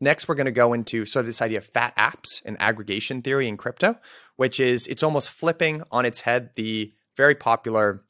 next, 0.00 0.28
we're 0.28 0.34
going 0.34 0.46
to 0.46 0.52
go 0.52 0.72
into 0.72 1.04
sort 1.06 1.22
of 1.22 1.26
this 1.26 1.42
idea 1.42 1.58
of 1.58 1.64
fat 1.64 1.94
apps 1.96 2.42
and 2.44 2.56
aggregation 2.60 3.22
theory 3.22 3.48
in 3.48 3.56
crypto, 3.56 3.96
which 4.36 4.60
is 4.60 4.86
it's 4.86 5.02
almost 5.02 5.30
flipping 5.30 5.82
on 5.90 6.04
its 6.04 6.22
head 6.22 6.50
the 6.56 6.92
very 7.16 7.34
popular 7.34 8.04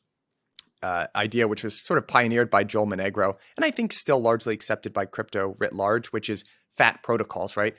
uh, 0.83 1.07
idea, 1.17 1.49
which 1.49 1.65
was 1.65 1.81
sort 1.81 1.99
of 1.99 2.07
pioneered 2.07 2.51
by 2.51 2.63
Joel 2.63 2.87
Monegro, 2.87 3.39
and 3.57 3.65
I 3.65 3.71
think 3.71 3.93
still 3.93 4.21
largely 4.21 4.53
accepted 4.53 4.93
by 4.93 5.07
crypto 5.07 5.55
writ 5.59 5.73
large, 5.73 6.09
which 6.09 6.29
is 6.29 6.45
fat 6.77 7.03
protocols, 7.03 7.57
right? 7.57 7.75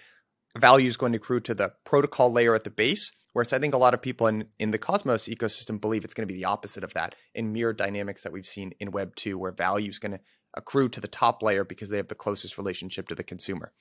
Value 0.58 0.88
is 0.88 0.98
going 0.98 1.12
to 1.12 1.18
accrue 1.18 1.42
to 1.42 1.54
the 1.54 1.74
protocol 1.84 2.32
layer 2.32 2.56
at 2.56 2.64
the 2.64 2.72
base, 2.72 3.12
whereas 3.34 3.54
I 3.54 3.60
think 3.60 3.76
a 3.76 3.78
lot 3.78 3.94
of 3.94 4.02
people 4.02 4.26
in, 4.26 4.48
in 4.58 4.72
the 4.72 4.80
Cosmos 4.80 5.28
ecosystem 5.28 5.80
believe 5.80 6.04
it's 6.04 6.16
going 6.16 6.28
to 6.28 6.34
be 6.34 6.40
the 6.40 6.46
opposite 6.46 6.84
of 6.84 6.94
that 6.94 7.14
in 7.36 7.54
mirror 7.54 7.74
dynamics 7.74 8.24
that 8.24 8.32
we've 8.32 8.46
seen 8.46 8.74
in 8.80 8.90
Web 8.90 9.16
2, 9.16 9.38
where 9.38 9.52
value 9.52 9.90
is 9.90 10.00
going 10.00 10.14
to 10.14 10.20
accrue 10.56 10.90
to 10.90 11.02
the 11.02 11.08
top 11.08 11.42
layer 11.44 11.64
because 11.64 11.90
they 11.90 11.98
have 11.98 12.08
the 12.08 12.16
closest 12.16 12.58
relationship 12.58 13.08
to 13.08 13.16
the 13.16 13.24
consumer. 13.24 13.72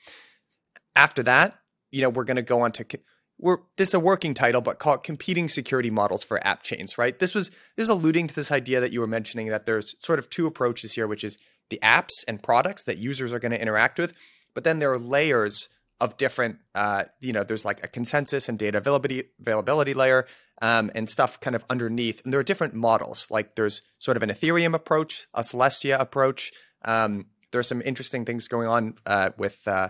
After 0.96 1.22
that, 1.24 1.58
you 1.90 2.02
know, 2.02 2.10
we're 2.10 2.24
going 2.24 2.36
to 2.36 2.42
go 2.42 2.62
on 2.62 2.72
to 2.72 2.84
we're 3.38 3.58
this 3.76 3.88
is 3.88 3.94
a 3.94 4.00
working 4.00 4.34
title, 4.34 4.60
but 4.60 4.78
call 4.78 4.94
it 4.94 5.02
competing 5.02 5.48
security 5.48 5.90
models 5.90 6.22
for 6.22 6.44
app 6.46 6.62
chains, 6.62 6.96
right? 6.98 7.18
This 7.18 7.34
was 7.34 7.50
this 7.76 7.84
is 7.84 7.88
alluding 7.88 8.28
to 8.28 8.34
this 8.34 8.52
idea 8.52 8.80
that 8.80 8.92
you 8.92 9.00
were 9.00 9.06
mentioning 9.06 9.48
that 9.48 9.66
there's 9.66 9.94
sort 10.04 10.18
of 10.18 10.30
two 10.30 10.46
approaches 10.46 10.92
here, 10.92 11.06
which 11.06 11.24
is 11.24 11.38
the 11.70 11.78
apps 11.82 12.24
and 12.28 12.42
products 12.42 12.84
that 12.84 12.98
users 12.98 13.32
are 13.32 13.38
going 13.38 13.52
to 13.52 13.60
interact 13.60 13.98
with, 13.98 14.12
but 14.54 14.64
then 14.64 14.78
there 14.78 14.92
are 14.92 14.98
layers 14.98 15.68
of 16.00 16.16
different, 16.16 16.58
uh, 16.74 17.04
you 17.20 17.32
know, 17.32 17.44
there's 17.44 17.64
like 17.64 17.84
a 17.84 17.88
consensus 17.88 18.48
and 18.48 18.58
data 18.58 18.78
availability 18.78 19.24
availability 19.40 19.94
layer, 19.94 20.26
um, 20.62 20.90
and 20.94 21.08
stuff 21.08 21.40
kind 21.40 21.56
of 21.56 21.64
underneath. 21.68 22.23
And 22.25 22.32
there 22.32 22.40
are 22.40 22.44
different 22.44 22.75
models. 22.75 23.26
Like 23.30 23.54
there's 23.54 23.82
sort 23.99 24.16
of 24.16 24.23
an 24.23 24.30
Ethereum 24.30 24.75
approach, 24.75 25.26
a 25.34 25.42
Celestia 25.42 25.99
approach. 25.99 26.52
Um, 26.84 27.26
there's 27.52 27.68
some 27.68 27.82
interesting 27.82 28.25
things 28.25 28.49
going 28.49 28.68
on 28.68 28.94
uh, 29.06 29.30
with 29.38 29.66
uh, 29.66 29.88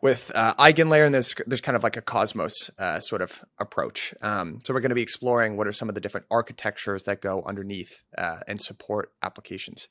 with 0.00 0.30
uh, 0.34 0.54
EigenLayer, 0.56 1.06
and 1.06 1.14
there's 1.14 1.34
there's 1.46 1.60
kind 1.60 1.76
of 1.76 1.82
like 1.82 1.96
a 1.96 2.02
Cosmos 2.02 2.70
uh, 2.78 3.00
sort 3.00 3.22
of 3.22 3.44
approach. 3.58 4.14
Um, 4.20 4.60
so 4.64 4.74
we're 4.74 4.80
going 4.80 4.90
to 4.90 4.94
be 4.94 5.02
exploring 5.02 5.56
what 5.56 5.66
are 5.66 5.72
some 5.72 5.88
of 5.88 5.94
the 5.94 6.00
different 6.00 6.26
architectures 6.30 7.04
that 7.04 7.20
go 7.20 7.42
underneath 7.44 8.02
uh, 8.16 8.40
and 8.46 8.60
support 8.60 9.12
applications. 9.22 9.88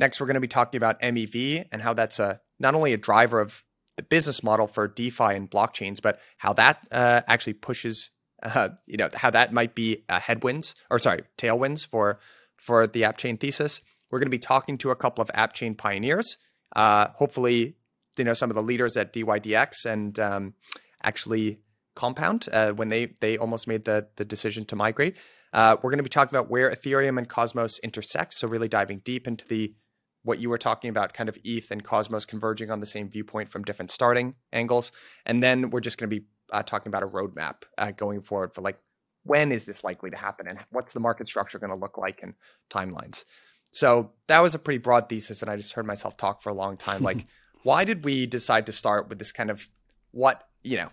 Next, 0.00 0.20
we're 0.20 0.26
going 0.26 0.34
to 0.34 0.40
be 0.40 0.48
talking 0.48 0.78
about 0.78 1.00
MEV 1.00 1.66
and 1.70 1.82
how 1.82 1.92
that's 1.92 2.18
a 2.18 2.40
not 2.58 2.74
only 2.74 2.92
a 2.92 2.96
driver 2.96 3.40
of 3.40 3.62
the 3.96 4.02
business 4.02 4.42
model 4.42 4.66
for 4.66 4.88
DeFi 4.88 5.34
and 5.34 5.50
blockchains, 5.50 6.00
but 6.02 6.18
how 6.38 6.52
that 6.54 6.86
uh, 6.90 7.20
actually 7.28 7.52
pushes, 7.52 8.10
uh, 8.42 8.70
you 8.86 8.96
know, 8.96 9.08
how 9.14 9.30
that 9.30 9.52
might 9.52 9.74
be 9.74 10.04
uh, 10.08 10.20
headwinds 10.20 10.74
or 10.90 10.98
sorry, 10.98 11.22
tailwinds 11.38 11.86
for 11.86 12.18
for 12.56 12.86
the 12.86 13.04
app 13.04 13.16
chain 13.18 13.36
thesis. 13.36 13.80
We're 14.10 14.18
going 14.18 14.26
to 14.26 14.30
be 14.30 14.38
talking 14.38 14.78
to 14.78 14.90
a 14.90 14.96
couple 14.96 15.22
of 15.22 15.30
app 15.34 15.54
chain 15.54 15.74
pioneers, 15.74 16.36
uh, 16.76 17.08
hopefully, 17.14 17.76
you 18.18 18.24
know, 18.24 18.34
some 18.34 18.50
of 18.50 18.56
the 18.56 18.62
leaders 18.62 18.96
at 18.96 19.12
DYDX 19.12 19.86
and 19.86 20.18
um, 20.20 20.54
actually 21.02 21.60
Compound 21.94 22.48
uh, 22.52 22.72
when 22.72 22.88
they 22.88 23.12
they 23.20 23.36
almost 23.36 23.68
made 23.68 23.84
the 23.84 24.08
the 24.16 24.24
decision 24.24 24.64
to 24.66 24.76
migrate. 24.76 25.18
Uh, 25.52 25.76
we're 25.82 25.90
going 25.90 25.98
to 25.98 26.02
be 26.02 26.08
talking 26.08 26.34
about 26.34 26.48
where 26.48 26.70
Ethereum 26.70 27.18
and 27.18 27.28
Cosmos 27.28 27.78
intersect, 27.80 28.32
so 28.32 28.48
really 28.48 28.68
diving 28.68 29.00
deep 29.00 29.28
into 29.28 29.46
the 29.46 29.74
what 30.22 30.38
you 30.38 30.48
were 30.48 30.58
talking 30.58 30.88
about, 30.88 31.12
kind 31.12 31.28
of 31.28 31.36
ETH 31.44 31.70
and 31.70 31.84
Cosmos 31.84 32.24
converging 32.24 32.70
on 32.70 32.80
the 32.80 32.86
same 32.86 33.10
viewpoint 33.10 33.50
from 33.50 33.62
different 33.62 33.90
starting 33.90 34.34
angles. 34.52 34.92
And 35.26 35.42
then 35.42 35.70
we're 35.70 35.80
just 35.80 35.98
going 35.98 36.08
to 36.08 36.16
be 36.20 36.24
uh, 36.52 36.62
talking 36.62 36.90
about 36.90 37.02
a 37.02 37.06
roadmap 37.06 37.62
uh, 37.78 37.90
going 37.90 38.22
forward 38.22 38.54
for 38.54 38.60
like 38.60 38.78
when 39.24 39.52
is 39.52 39.64
this 39.64 39.84
likely 39.84 40.10
to 40.10 40.16
happen 40.16 40.46
and 40.46 40.58
what's 40.70 40.92
the 40.92 41.00
market 41.00 41.26
structure 41.26 41.58
going 41.58 41.70
to 41.70 41.76
look 41.76 41.98
like 41.98 42.22
and 42.22 42.34
timelines. 42.70 43.24
So 43.72 44.12
that 44.26 44.40
was 44.40 44.54
a 44.54 44.58
pretty 44.58 44.78
broad 44.78 45.08
thesis, 45.08 45.42
and 45.42 45.50
I 45.50 45.56
just 45.56 45.72
heard 45.72 45.86
myself 45.86 46.16
talk 46.16 46.42
for 46.42 46.50
a 46.50 46.54
long 46.54 46.76
time. 46.76 47.02
Like, 47.02 47.24
why 47.62 47.84
did 47.84 48.04
we 48.04 48.26
decide 48.26 48.66
to 48.66 48.72
start 48.72 49.08
with 49.08 49.18
this 49.18 49.32
kind 49.32 49.50
of 49.50 49.66
what 50.10 50.48
you 50.62 50.76
know? 50.76 50.90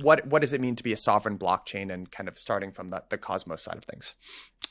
What 0.00 0.26
what 0.26 0.40
does 0.40 0.52
it 0.52 0.60
mean 0.60 0.74
to 0.76 0.82
be 0.82 0.92
a 0.92 0.96
sovereign 0.96 1.38
blockchain, 1.38 1.92
and 1.92 2.10
kind 2.10 2.28
of 2.28 2.38
starting 2.38 2.72
from 2.72 2.88
the, 2.88 3.04
the 3.10 3.18
Cosmos 3.18 3.62
side 3.62 3.76
of 3.76 3.84
things? 3.84 4.14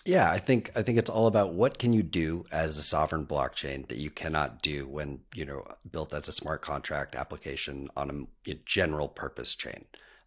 Yeah, 0.05 0.29
I 0.29 0.39
think 0.39 0.71
I 0.75 0.81
think 0.81 0.97
it's 0.97 1.09
all 1.09 1.27
about 1.27 1.53
what 1.53 1.77
can 1.77 1.93
you 1.93 2.03
do 2.03 2.45
as 2.51 2.77
a 2.77 2.83
sovereign 2.83 3.25
blockchain 3.25 3.87
that 3.87 3.97
you 3.97 4.09
cannot 4.09 4.61
do 4.61 4.87
when 4.87 5.21
you 5.33 5.45
know 5.45 5.65
built 5.89 6.13
as 6.13 6.27
a 6.27 6.33
smart 6.33 6.61
contract 6.61 7.15
application 7.15 7.89
on 7.95 8.27
a 8.47 8.53
general 8.65 9.07
purpose 9.07 9.53
chain. 9.55 9.85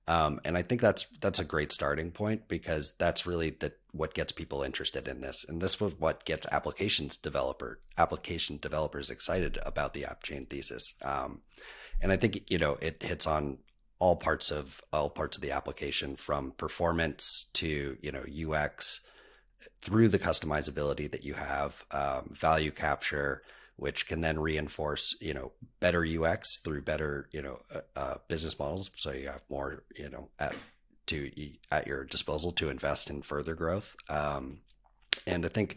Um, 0.09 0.41
and 0.43 0.57
I 0.57 0.63
think 0.63 0.81
that's 0.81 1.07
that's 1.21 1.39
a 1.39 1.45
great 1.45 1.71
starting 1.71 2.11
point 2.11 2.49
because 2.49 2.93
that's 2.93 3.27
really 3.27 3.51
the 3.51 3.73
what 3.93 4.15
gets 4.15 4.33
people 4.33 4.63
interested 4.63 5.07
in 5.07 5.21
this, 5.21 5.45
and 5.47 5.61
this 5.61 5.79
was 5.79 5.95
what 5.99 6.25
gets 6.25 6.47
applications 6.51 7.19
developer 7.19 7.79
application 7.99 8.59
developers 8.61 9.11
excited 9.11 9.59
about 9.67 9.93
the 9.93 10.07
app 10.07 10.23
chain 10.23 10.47
thesis. 10.47 10.95
Um, 11.03 11.43
and 12.01 12.11
I 12.11 12.17
think 12.17 12.51
you 12.51 12.57
know 12.57 12.79
it 12.81 13.03
hits 13.03 13.27
on 13.27 13.59
all 13.99 14.17
parts 14.17 14.51
of 14.51 14.81
all 14.95 15.11
parts 15.11 15.37
of 15.37 15.43
the 15.43 15.53
application 15.53 16.17
from 16.17 16.53
performance 16.53 17.51
to 17.53 17.99
you 18.01 18.11
know 18.11 18.25
UX 18.25 19.01
through 19.83 20.09
the 20.09 20.19
customizability 20.19 21.11
that 21.11 21.25
you 21.25 21.35
have, 21.35 21.85
um, 21.91 22.31
value 22.33 22.71
capture, 22.71 23.43
which 23.79 24.09
can 24.09 24.21
then 24.21 24.41
reinforce, 24.41 25.15
you 25.21 25.33
know, 25.33 25.53
better 25.79 26.05
UX 26.05 26.59
through 26.59 26.83
better, 26.83 27.29
you 27.31 27.41
know, 27.41 27.61
uh, 27.73 27.81
uh, 27.95 28.15
business 28.27 28.59
models. 28.59 28.91
So 28.97 29.13
you 29.13 29.29
have 29.29 29.45
more, 29.49 29.85
you 29.97 30.11
know, 30.11 30.29
at 30.41 30.57
to 31.07 31.31
at 31.71 31.87
your 31.87 32.05
disposal 32.05 32.51
to 32.53 32.71
invest 32.71 33.09
in 33.09 33.23
further 33.23 33.55
growth. 33.55 33.95
Um, 34.09 34.59
and 35.29 35.47
I 35.47 35.49
think 35.49 35.77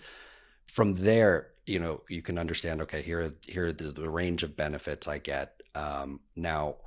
from 0.66 0.96
there, 0.96 1.50
you 1.68 1.80
know, 1.80 2.02
you 2.10 2.24
can 2.24 2.40
understand. 2.40 2.82
Okay, 2.82 3.04
here 3.04 3.32
here 3.48 3.68
are 3.68 3.72
the, 3.72 3.92
the 3.92 4.10
range 4.10 4.42
of 4.42 4.58
benefits 4.58 5.08
I 5.08 5.20
get. 5.20 5.62
Um, 5.76 6.22
now, 6.36 6.78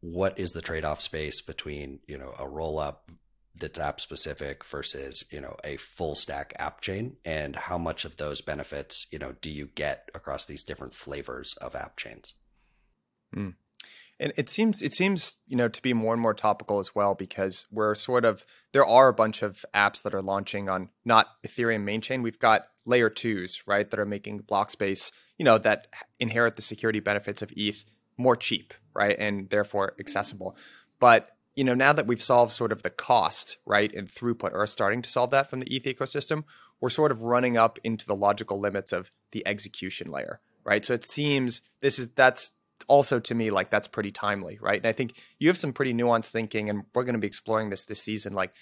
what 0.00 0.36
is 0.36 0.50
the 0.50 0.62
trade 0.62 0.84
off 0.84 1.00
space 1.00 1.40
between 1.40 2.00
you 2.08 2.18
know 2.18 2.34
a 2.38 2.48
roll 2.48 2.80
up 2.80 3.08
that's 3.54 3.78
app 3.78 4.00
specific 4.00 4.64
versus 4.64 5.24
you 5.30 5.40
know 5.40 5.56
a 5.64 5.76
full 5.76 6.14
stack 6.14 6.52
app 6.58 6.80
chain? 6.80 7.16
And 7.24 7.56
how 7.56 7.78
much 7.78 8.04
of 8.04 8.16
those 8.16 8.40
benefits 8.40 9.06
you 9.10 9.18
know 9.18 9.34
do 9.40 9.50
you 9.50 9.66
get 9.74 10.10
across 10.14 10.46
these 10.46 10.64
different 10.64 10.94
flavors 10.94 11.54
of 11.60 11.74
app 11.74 11.96
chains? 11.96 12.34
Mm. 13.34 13.54
and 14.18 14.32
it 14.36 14.50
seems 14.50 14.82
it 14.82 14.92
seems 14.92 15.36
you 15.46 15.56
know 15.56 15.68
to 15.68 15.80
be 15.80 15.94
more 15.94 16.12
and 16.12 16.20
more 16.20 16.34
topical 16.34 16.80
as 16.80 16.96
well 16.96 17.14
because 17.14 17.64
we're 17.70 17.94
sort 17.94 18.24
of 18.24 18.44
there 18.72 18.84
are 18.84 19.06
a 19.06 19.14
bunch 19.14 19.42
of 19.42 19.64
apps 19.72 20.02
that 20.02 20.14
are 20.14 20.22
launching 20.22 20.68
on 20.68 20.88
not 21.04 21.28
ethereum 21.46 21.84
main 21.84 22.00
chain. 22.00 22.22
We've 22.22 22.38
got 22.38 22.66
layer 22.84 23.08
twos 23.08 23.62
right 23.66 23.88
that 23.88 24.00
are 24.00 24.06
making 24.06 24.38
block 24.38 24.70
space 24.70 25.12
you 25.38 25.44
know 25.44 25.58
that 25.58 25.86
inherit 26.18 26.56
the 26.56 26.62
security 26.62 27.00
benefits 27.00 27.40
of 27.40 27.52
eth 27.56 27.84
more 28.16 28.36
cheap 28.36 28.74
right 28.94 29.16
and 29.18 29.48
therefore 29.48 29.94
accessible. 29.98 30.56
But 30.98 31.30
you 31.54 31.64
know, 31.64 31.74
now 31.74 31.92
that 31.92 32.06
we've 32.06 32.22
solved 32.22 32.52
sort 32.52 32.72
of 32.72 32.82
the 32.82 32.90
cost, 32.90 33.56
right, 33.66 33.92
and 33.92 34.08
throughput, 34.08 34.52
or 34.52 34.62
are 34.62 34.66
starting 34.66 35.02
to 35.02 35.08
solve 35.08 35.30
that 35.30 35.50
from 35.50 35.60
the 35.60 35.74
ETH 35.74 35.84
ecosystem, 35.84 36.44
we're 36.80 36.90
sort 36.90 37.12
of 37.12 37.22
running 37.22 37.56
up 37.56 37.78
into 37.84 38.06
the 38.06 38.14
logical 38.14 38.58
limits 38.58 38.92
of 38.92 39.10
the 39.32 39.46
execution 39.46 40.10
layer, 40.10 40.40
right? 40.64 40.84
So 40.84 40.94
it 40.94 41.04
seems 41.04 41.60
this 41.80 41.98
is 41.98 42.10
that's 42.10 42.52
also 42.88 43.20
to 43.20 43.34
me 43.34 43.50
like 43.50 43.70
that's 43.70 43.88
pretty 43.88 44.10
timely, 44.10 44.58
right? 44.60 44.80
And 44.80 44.86
I 44.86 44.92
think 44.92 45.14
you 45.38 45.48
have 45.48 45.58
some 45.58 45.72
pretty 45.72 45.92
nuanced 45.92 46.30
thinking, 46.30 46.70
and 46.70 46.84
we're 46.94 47.04
going 47.04 47.14
to 47.14 47.20
be 47.20 47.26
exploring 47.26 47.70
this 47.70 47.84
this 47.84 48.02
season. 48.02 48.32
Like, 48.32 48.52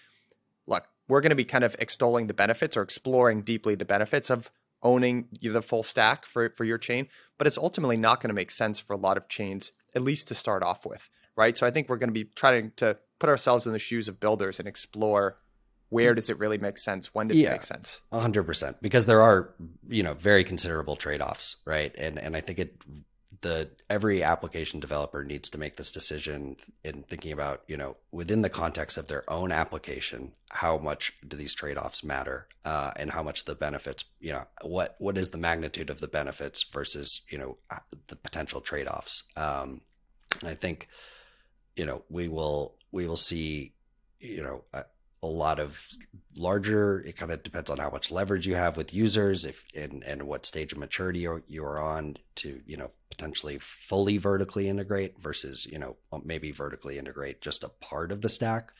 look, 0.67 0.87
we're 1.09 1.21
going 1.21 1.31
to 1.31 1.37
be 1.37 1.45
kind 1.45 1.65
of 1.65 1.77
extolling 1.79 2.27
the 2.27 2.35
benefits 2.35 2.77
or 2.77 2.83
exploring 2.83 3.43
deeply 3.43 3.75
the 3.75 3.85
benefits 3.85 4.31
of 4.31 4.51
owning 4.83 5.29
the 5.43 5.63
full 5.63 5.83
stack 5.83 6.25
for 6.25 6.51
for 6.57 6.65
your 6.65 6.79
chain, 6.79 7.09
but 7.37 7.47
it's 7.47 7.59
ultimately 7.59 7.97
not 7.97 8.21
going 8.21 8.31
to 8.31 8.35
make 8.35 8.51
sense 8.51 8.81
for 8.81 8.95
a 8.95 8.99
lot 8.99 9.17
of 9.17 9.29
chains, 9.29 9.73
at 9.95 10.03
least 10.03 10.29
to 10.29 10.35
start 10.35 10.63
off 10.63 10.87
with 10.87 11.11
right? 11.39 11.57
So 11.57 11.67
I 11.67 11.71
think 11.71 11.89
we're 11.89 11.97
going 11.97 12.11
to 12.11 12.13
be 12.13 12.25
trying 12.25 12.73
to 12.77 12.99
put 13.21 13.31
ourselves 13.31 13.67
in 13.67 13.73
the 13.73 13.79
shoes 13.79 14.09
of 14.09 14.19
builders 14.21 14.59
and 14.59 14.69
explore 14.69 15.39
where 15.89 16.15
does 16.15 16.29
it 16.29 16.39
really 16.39 16.59
make 16.59 16.77
sense? 16.77 17.15
When 17.15 17.29
does 17.29 17.39
yeah, 17.39 17.51
it 17.51 17.53
make 17.53 17.63
sense? 17.63 18.03
hundred 18.13 18.43
percent. 18.43 18.77
Because 18.83 19.07
there 19.07 19.23
are, 19.23 19.55
you 19.89 20.03
know, 20.03 20.13
very 20.13 20.45
considerable 20.45 20.97
trade-offs, 20.97 21.57
right? 21.65 21.95
And 21.97 22.19
and 22.19 22.37
I 22.37 22.43
think 22.43 22.59
it 22.59 22.77
the 23.41 23.71
every 23.89 24.23
application 24.23 24.81
developer 24.81 25.25
needs 25.25 25.49
to 25.51 25.59
make 25.59 25.77
this 25.77 25.93
decision 25.93 26.57
in 26.85 27.05
thinking 27.05 27.33
about, 27.33 27.63
you 27.69 27.77
know, 27.77 27.97
within 28.11 28.43
the 28.43 28.51
context 28.51 28.99
of 28.99 29.07
their 29.07 29.25
own 29.31 29.53
application, 29.53 30.33
how 30.51 30.77
much 30.77 31.13
do 31.27 31.37
these 31.37 31.55
trade-offs 31.55 32.03
matter? 32.05 32.49
Uh, 32.65 32.91
and 32.97 33.13
how 33.13 33.23
much 33.23 33.45
the 33.45 33.55
benefits, 33.55 34.05
you 34.21 34.33
know, 34.33 34.45
what 34.63 34.97
what 34.99 35.17
is 35.17 35.31
the 35.31 35.39
magnitude 35.39 35.89
of 35.89 36.01
the 36.01 36.09
benefits 36.09 36.65
versus, 36.65 37.23
you 37.31 37.39
know, 37.39 37.57
the 38.09 38.17
potential 38.17 38.61
trade-offs? 38.61 39.23
Um, 39.37 39.81
I 40.45 40.55
think 40.55 40.89
you 41.79 41.87
know 41.87 42.03
we 42.11 42.29
will 42.29 42.75
we 42.91 43.07
will 43.07 43.17
see 43.17 43.73
you 44.21 44.43
know 44.43 44.65
a, 44.75 44.85
a 45.23 45.27
lot 45.27 45.59
of 45.59 45.87
larger 46.37 47.01
it 47.01 47.17
kind 47.17 47.33
of 47.33 47.43
depends 47.43 47.71
on 47.71 47.79
how 47.79 47.91
much 47.91 48.11
leverage 48.11 48.47
you 48.47 48.55
have 48.55 48.77
with 48.77 48.93
users 48.93 49.45
if 49.45 49.65
and 49.75 50.03
and 50.05 50.23
what 50.25 50.45
stage 50.45 50.73
of 50.73 50.79
maturity 50.79 51.21
you're, 51.21 51.43
you're 51.49 51.79
on 51.79 52.17
to 52.35 52.61
you 52.67 52.77
know 52.77 52.91
potentially 53.11 53.59
fully 53.61 54.19
vertically 54.19 54.69
integrate 54.69 55.19
versus 55.21 55.67
you 55.67 55.79
know 55.79 55.97
maybe 56.25 56.51
vertically 56.51 56.99
integrate 56.99 57.41
just 57.41 57.65
a 57.65 57.69
part 57.69 58.13
of 58.13 58.21
the 58.21 58.29
stack. 58.29 58.73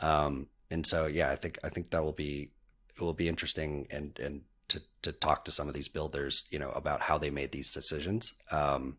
Um 0.00 0.46
and 0.70 0.86
so 0.86 1.06
yeah 1.06 1.30
i 1.30 1.36
think 1.36 1.58
i 1.64 1.68
think 1.68 1.90
that 1.90 2.02
will 2.02 2.12
be 2.12 2.50
it 2.96 3.02
will 3.02 3.14
be 3.14 3.28
interesting 3.28 3.86
and 3.90 4.18
and 4.20 4.42
to 4.68 4.80
to 5.02 5.12
talk 5.12 5.44
to 5.44 5.52
some 5.52 5.68
of 5.68 5.74
these 5.74 5.88
builders 5.88 6.44
you 6.50 6.58
know 6.58 6.70
about 6.70 7.00
how 7.00 7.18
they 7.18 7.30
made 7.30 7.52
these 7.52 7.70
decisions. 7.70 8.34
Um 8.50 8.96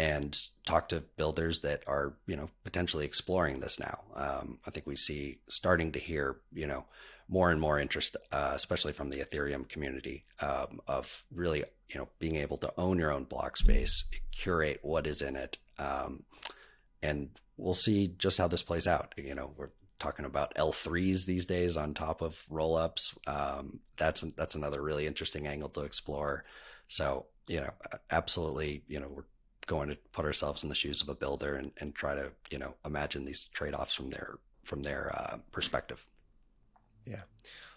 and 0.00 0.42
talk 0.64 0.88
to 0.88 1.02
builders 1.18 1.60
that 1.60 1.82
are 1.86 2.14
you 2.26 2.36
know 2.36 2.48
potentially 2.64 3.04
exploring 3.04 3.60
this 3.60 3.78
now. 3.78 4.00
Um, 4.14 4.58
I 4.66 4.70
think 4.70 4.86
we 4.86 4.96
see 4.96 5.40
starting 5.48 5.92
to 5.92 5.98
hear 5.98 6.36
you 6.52 6.66
know 6.66 6.86
more 7.28 7.50
and 7.50 7.60
more 7.60 7.78
interest, 7.78 8.16
uh, 8.32 8.52
especially 8.54 8.92
from 8.92 9.10
the 9.10 9.18
Ethereum 9.18 9.68
community, 9.68 10.24
um, 10.40 10.80
of 10.88 11.22
really 11.34 11.64
you 11.90 11.98
know 11.98 12.08
being 12.18 12.36
able 12.36 12.56
to 12.58 12.72
own 12.78 12.98
your 12.98 13.12
own 13.12 13.24
block 13.24 13.58
space, 13.58 14.04
curate 14.32 14.80
what 14.82 15.06
is 15.06 15.20
in 15.20 15.36
it, 15.36 15.58
um, 15.78 16.22
and 17.02 17.28
we'll 17.58 17.74
see 17.74 18.14
just 18.16 18.38
how 18.38 18.48
this 18.48 18.62
plays 18.62 18.86
out. 18.86 19.12
You 19.18 19.34
know, 19.34 19.52
we're 19.54 19.70
talking 19.98 20.24
about 20.24 20.54
L3s 20.54 21.26
these 21.26 21.44
days 21.44 21.76
on 21.76 21.92
top 21.92 22.22
of 22.22 22.42
rollups. 22.50 23.18
Um, 23.28 23.80
that's 23.98 24.22
that's 24.22 24.54
another 24.54 24.80
really 24.80 25.06
interesting 25.06 25.46
angle 25.46 25.68
to 25.70 25.82
explore. 25.82 26.44
So 26.88 27.26
you 27.48 27.60
know, 27.60 27.70
absolutely, 28.10 28.82
you 28.88 29.00
know, 29.00 29.08
we're 29.08 29.24
going 29.70 29.88
to 29.88 29.96
put 30.12 30.24
ourselves 30.24 30.62
in 30.62 30.68
the 30.68 30.74
shoes 30.74 31.00
of 31.00 31.08
a 31.08 31.14
builder 31.14 31.54
and, 31.54 31.72
and 31.78 31.94
try 31.94 32.14
to 32.14 32.32
you 32.50 32.58
know 32.58 32.74
imagine 32.84 33.24
these 33.24 33.44
trade-offs 33.54 33.94
from 33.94 34.10
their 34.10 34.38
from 34.64 34.82
their 34.82 35.10
uh, 35.14 35.38
perspective. 35.52 36.06
Yeah. 37.06 37.22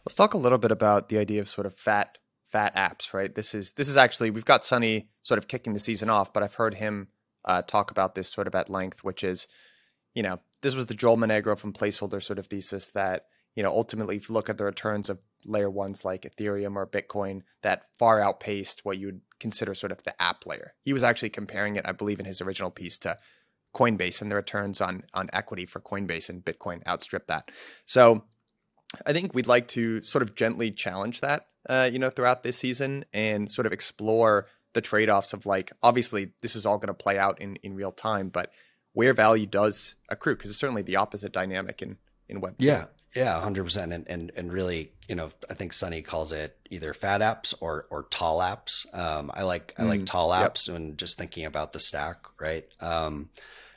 Let's 0.05 0.15
talk 0.15 0.33
a 0.33 0.37
little 0.37 0.57
bit 0.57 0.71
about 0.71 1.09
the 1.09 1.17
idea 1.17 1.39
of 1.39 1.47
sort 1.47 1.67
of 1.67 1.75
fat 1.75 2.17
fat 2.49 2.75
apps 2.75 3.13
right? 3.13 3.33
This 3.33 3.53
is 3.55 3.73
this 3.73 3.87
is 3.87 3.97
actually 3.97 4.31
we've 4.31 4.45
got 4.45 4.65
sunny 4.65 5.09
sort 5.21 5.37
of 5.37 5.47
kicking 5.47 5.73
the 5.73 5.79
season 5.79 6.09
off 6.09 6.33
but 6.33 6.43
i've 6.43 6.53
heard 6.53 6.75
him 6.75 7.07
uh, 7.45 7.61
talk 7.63 7.91
about 7.91 8.15
this 8.15 8.29
sort 8.29 8.47
of 8.47 8.55
at 8.55 8.69
length, 8.69 9.03
which 9.03 9.23
is, 9.23 9.47
you 10.13 10.23
know, 10.23 10.39
this 10.61 10.75
was 10.75 10.85
the 10.85 10.93
Joel 10.93 11.17
Monegro 11.17 11.55
from 11.55 11.73
Placeholder 11.73 12.21
sort 12.21 12.39
of 12.39 12.47
thesis 12.47 12.91
that, 12.91 13.25
you 13.55 13.63
know, 13.63 13.69
ultimately, 13.69 14.17
if 14.17 14.29
you 14.29 14.33
look 14.33 14.49
at 14.49 14.57
the 14.57 14.65
returns 14.65 15.09
of 15.09 15.19
layer 15.45 15.69
ones 15.69 16.05
like 16.05 16.23
Ethereum 16.23 16.75
or 16.75 16.87
Bitcoin, 16.87 17.41
that 17.61 17.83
far 17.99 18.21
outpaced 18.21 18.85
what 18.85 18.97
you 18.97 19.07
would 19.07 19.21
consider 19.39 19.73
sort 19.73 19.91
of 19.91 20.03
the 20.03 20.21
app 20.21 20.45
layer. 20.45 20.73
He 20.83 20.93
was 20.93 21.03
actually 21.03 21.29
comparing 21.29 21.75
it, 21.75 21.85
I 21.85 21.91
believe, 21.91 22.19
in 22.19 22.25
his 22.25 22.41
original 22.41 22.71
piece 22.71 22.97
to 22.99 23.17
Coinbase 23.75 24.21
and 24.21 24.31
the 24.31 24.35
returns 24.35 24.81
on 24.81 25.03
on 25.13 25.29
equity 25.33 25.65
for 25.65 25.81
Coinbase 25.81 26.29
and 26.29 26.43
Bitcoin 26.43 26.85
outstrip 26.87 27.27
that. 27.27 27.49
So 27.85 28.23
I 29.05 29.13
think 29.13 29.33
we'd 29.33 29.47
like 29.47 29.67
to 29.69 30.01
sort 30.01 30.21
of 30.21 30.35
gently 30.35 30.71
challenge 30.71 31.21
that, 31.21 31.47
uh, 31.67 31.89
you 31.91 31.99
know, 31.99 32.09
throughout 32.09 32.43
this 32.43 32.57
season 32.57 33.05
and 33.13 33.49
sort 33.49 33.65
of 33.65 33.73
explore 33.73 34.47
the 34.73 34.81
trade 34.81 35.09
offs 35.09 35.33
of 35.33 35.45
like, 35.45 35.71
obviously, 35.81 36.31
this 36.41 36.55
is 36.55 36.65
all 36.65 36.77
going 36.77 36.87
to 36.87 36.93
play 36.93 37.17
out 37.17 37.41
in, 37.41 37.55
in 37.57 37.75
real 37.75 37.91
time, 37.91 38.29
but 38.29 38.51
where 38.93 39.13
value 39.13 39.45
does 39.45 39.95
accrue, 40.09 40.35
because 40.35 40.51
it's 40.51 40.59
certainly 40.59 40.83
the 40.83 40.95
opposite 40.97 41.31
dynamic 41.31 41.81
in, 41.81 41.97
in 42.29 42.41
Web 42.41 42.57
2. 42.59 42.67
Yeah. 42.67 42.85
Yeah, 43.15 43.39
hundred 43.39 43.63
percent, 43.65 43.93
and 43.93 44.07
and 44.07 44.31
and 44.35 44.51
really, 44.51 44.91
you 45.07 45.15
know, 45.15 45.31
I 45.49 45.53
think 45.53 45.73
Sunny 45.73 46.01
calls 46.01 46.31
it 46.31 46.57
either 46.69 46.93
fat 46.93 47.21
apps 47.21 47.53
or 47.59 47.85
or 47.91 48.03
tall 48.09 48.39
apps. 48.39 48.91
Um, 48.93 49.29
I 49.33 49.43
like 49.43 49.75
I 49.77 49.83
like 49.83 50.01
mm, 50.01 50.05
tall 50.05 50.31
apps 50.31 50.67
yep. 50.67 50.77
and 50.77 50.97
just 50.97 51.17
thinking 51.17 51.45
about 51.45 51.73
the 51.73 51.79
stack, 51.79 52.25
right? 52.39 52.67
Um, 52.79 53.29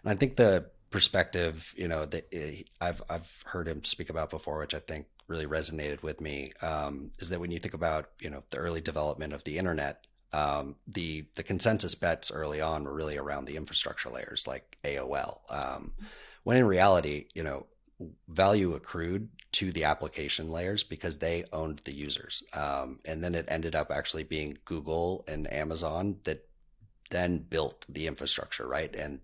and 0.02 0.12
I 0.12 0.14
think 0.14 0.37
the 0.37 0.66
perspective, 0.90 1.75
you 1.76 1.87
know, 1.87 2.07
that 2.07 2.28
eh, 2.33 2.62
I've 2.81 3.02
I've 3.11 3.31
heard 3.45 3.69
him 3.69 3.85
speak 3.85 4.09
about 4.09 4.31
before, 4.31 4.59
which 4.59 4.75
I 4.75 4.78
think 4.78 5.07
really 5.28 5.47
resonated 5.47 6.02
with 6.02 6.21
me, 6.21 6.52
um, 6.62 7.11
is 7.19 7.28
that 7.28 7.40
when 7.40 7.50
you 7.50 7.59
think 7.59 7.75
about 7.75 8.11
you 8.21 8.31
know 8.31 8.43
the 8.50 8.59
early 8.59 8.81
development 8.81 9.35
of 9.35 9.45
the 9.45 9.59
internet, 9.59 10.07
um, 10.33 10.76
the 10.87 11.26
the 11.35 11.43
consensus 11.43 11.95
bets 11.95 12.31
early 12.31 12.62
on 12.62 12.85
were 12.85 12.95
really 12.95 13.19
around 13.19 13.45
the 13.45 13.57
infrastructure 13.57 14.09
layers 14.09 14.47
like 14.47 14.78
AOL. 14.83 15.40
Um, 15.50 15.93
when 16.45 16.57
in 16.57 16.64
reality, 16.64 17.26
you 17.35 17.43
know, 17.43 17.66
value 18.29 18.75
accrued 18.75 19.29
to 19.53 19.73
the 19.73 19.85
application 19.85 20.50
layers 20.50 20.85
because 20.85 21.19
they 21.19 21.45
owned 21.53 21.81
the 21.85 21.95
users, 21.95 22.43
um, 22.53 23.00
and 23.05 23.23
then 23.25 23.35
it 23.35 23.47
ended 23.49 23.75
up 23.75 23.91
actually 23.91 24.25
being 24.25 24.59
Google 24.65 25.25
and 25.26 25.50
Amazon 25.53 26.17
that 26.25 26.47
then 27.11 27.38
built 27.38 27.87
the 27.88 28.07
infrastructure, 28.07 28.67
right? 28.67 28.95
And 28.95 29.21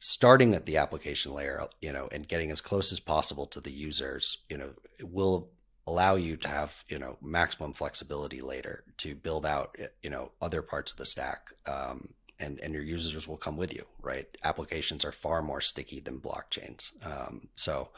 starting 0.00 0.54
at 0.54 0.66
the 0.66 0.76
application 0.76 1.34
layer, 1.34 1.66
you 1.80 1.92
know, 1.92 2.08
and 2.12 2.28
getting 2.28 2.50
as 2.50 2.60
close 2.60 2.92
as 2.92 3.00
possible 3.00 3.46
to 3.46 3.60
the 3.60 3.72
users, 3.72 4.38
you 4.48 4.56
know, 4.56 4.70
will 5.02 5.50
allow 5.86 6.14
you 6.14 6.36
to 6.36 6.48
have, 6.48 6.84
you 6.88 6.98
know, 6.98 7.16
maximum 7.22 7.72
flexibility 7.72 8.40
later 8.40 8.84
to 8.98 9.14
build 9.14 9.46
out, 9.46 9.76
you 10.02 10.10
know, 10.10 10.30
other 10.40 10.62
parts 10.62 10.92
of 10.92 10.98
the 10.98 11.06
stack. 11.06 11.50
Um, 11.66 12.10
and, 12.38 12.60
and 12.60 12.72
your 12.74 12.82
users 12.82 13.26
will 13.26 13.36
come 13.36 13.56
with 13.56 13.74
you, 13.74 13.84
right? 14.00 14.26
Applications 14.44 15.04
are 15.04 15.12
far 15.12 15.42
more 15.42 15.60
sticky 15.60 16.00
than 16.00 16.20
blockchains. 16.20 16.92
Um, 17.04 17.48
so, 17.56 17.90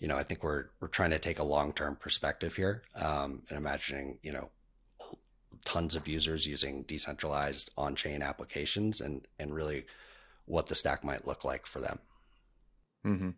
you 0.00 0.08
know, 0.08 0.16
I 0.16 0.22
think 0.22 0.42
we're, 0.42 0.66
we're 0.80 0.88
trying 0.88 1.10
to 1.10 1.18
take 1.18 1.38
a 1.38 1.44
long-term 1.44 1.96
perspective 1.96 2.56
here, 2.56 2.82
um, 2.94 3.42
and 3.48 3.56
imagining, 3.56 4.18
you 4.22 4.32
know, 4.32 4.50
tons 5.64 5.96
of 5.96 6.06
users 6.06 6.46
using 6.46 6.82
decentralized 6.82 7.70
on-chain 7.76 8.22
applications 8.22 9.00
and, 9.00 9.26
and 9.38 9.54
really, 9.54 9.86
what 10.48 10.68
the 10.68 10.76
stack 10.76 11.02
might 11.02 11.26
look 11.26 11.44
like 11.44 11.66
for 11.66 11.80
them. 11.80 11.98
Mm-hmm. 13.04 13.30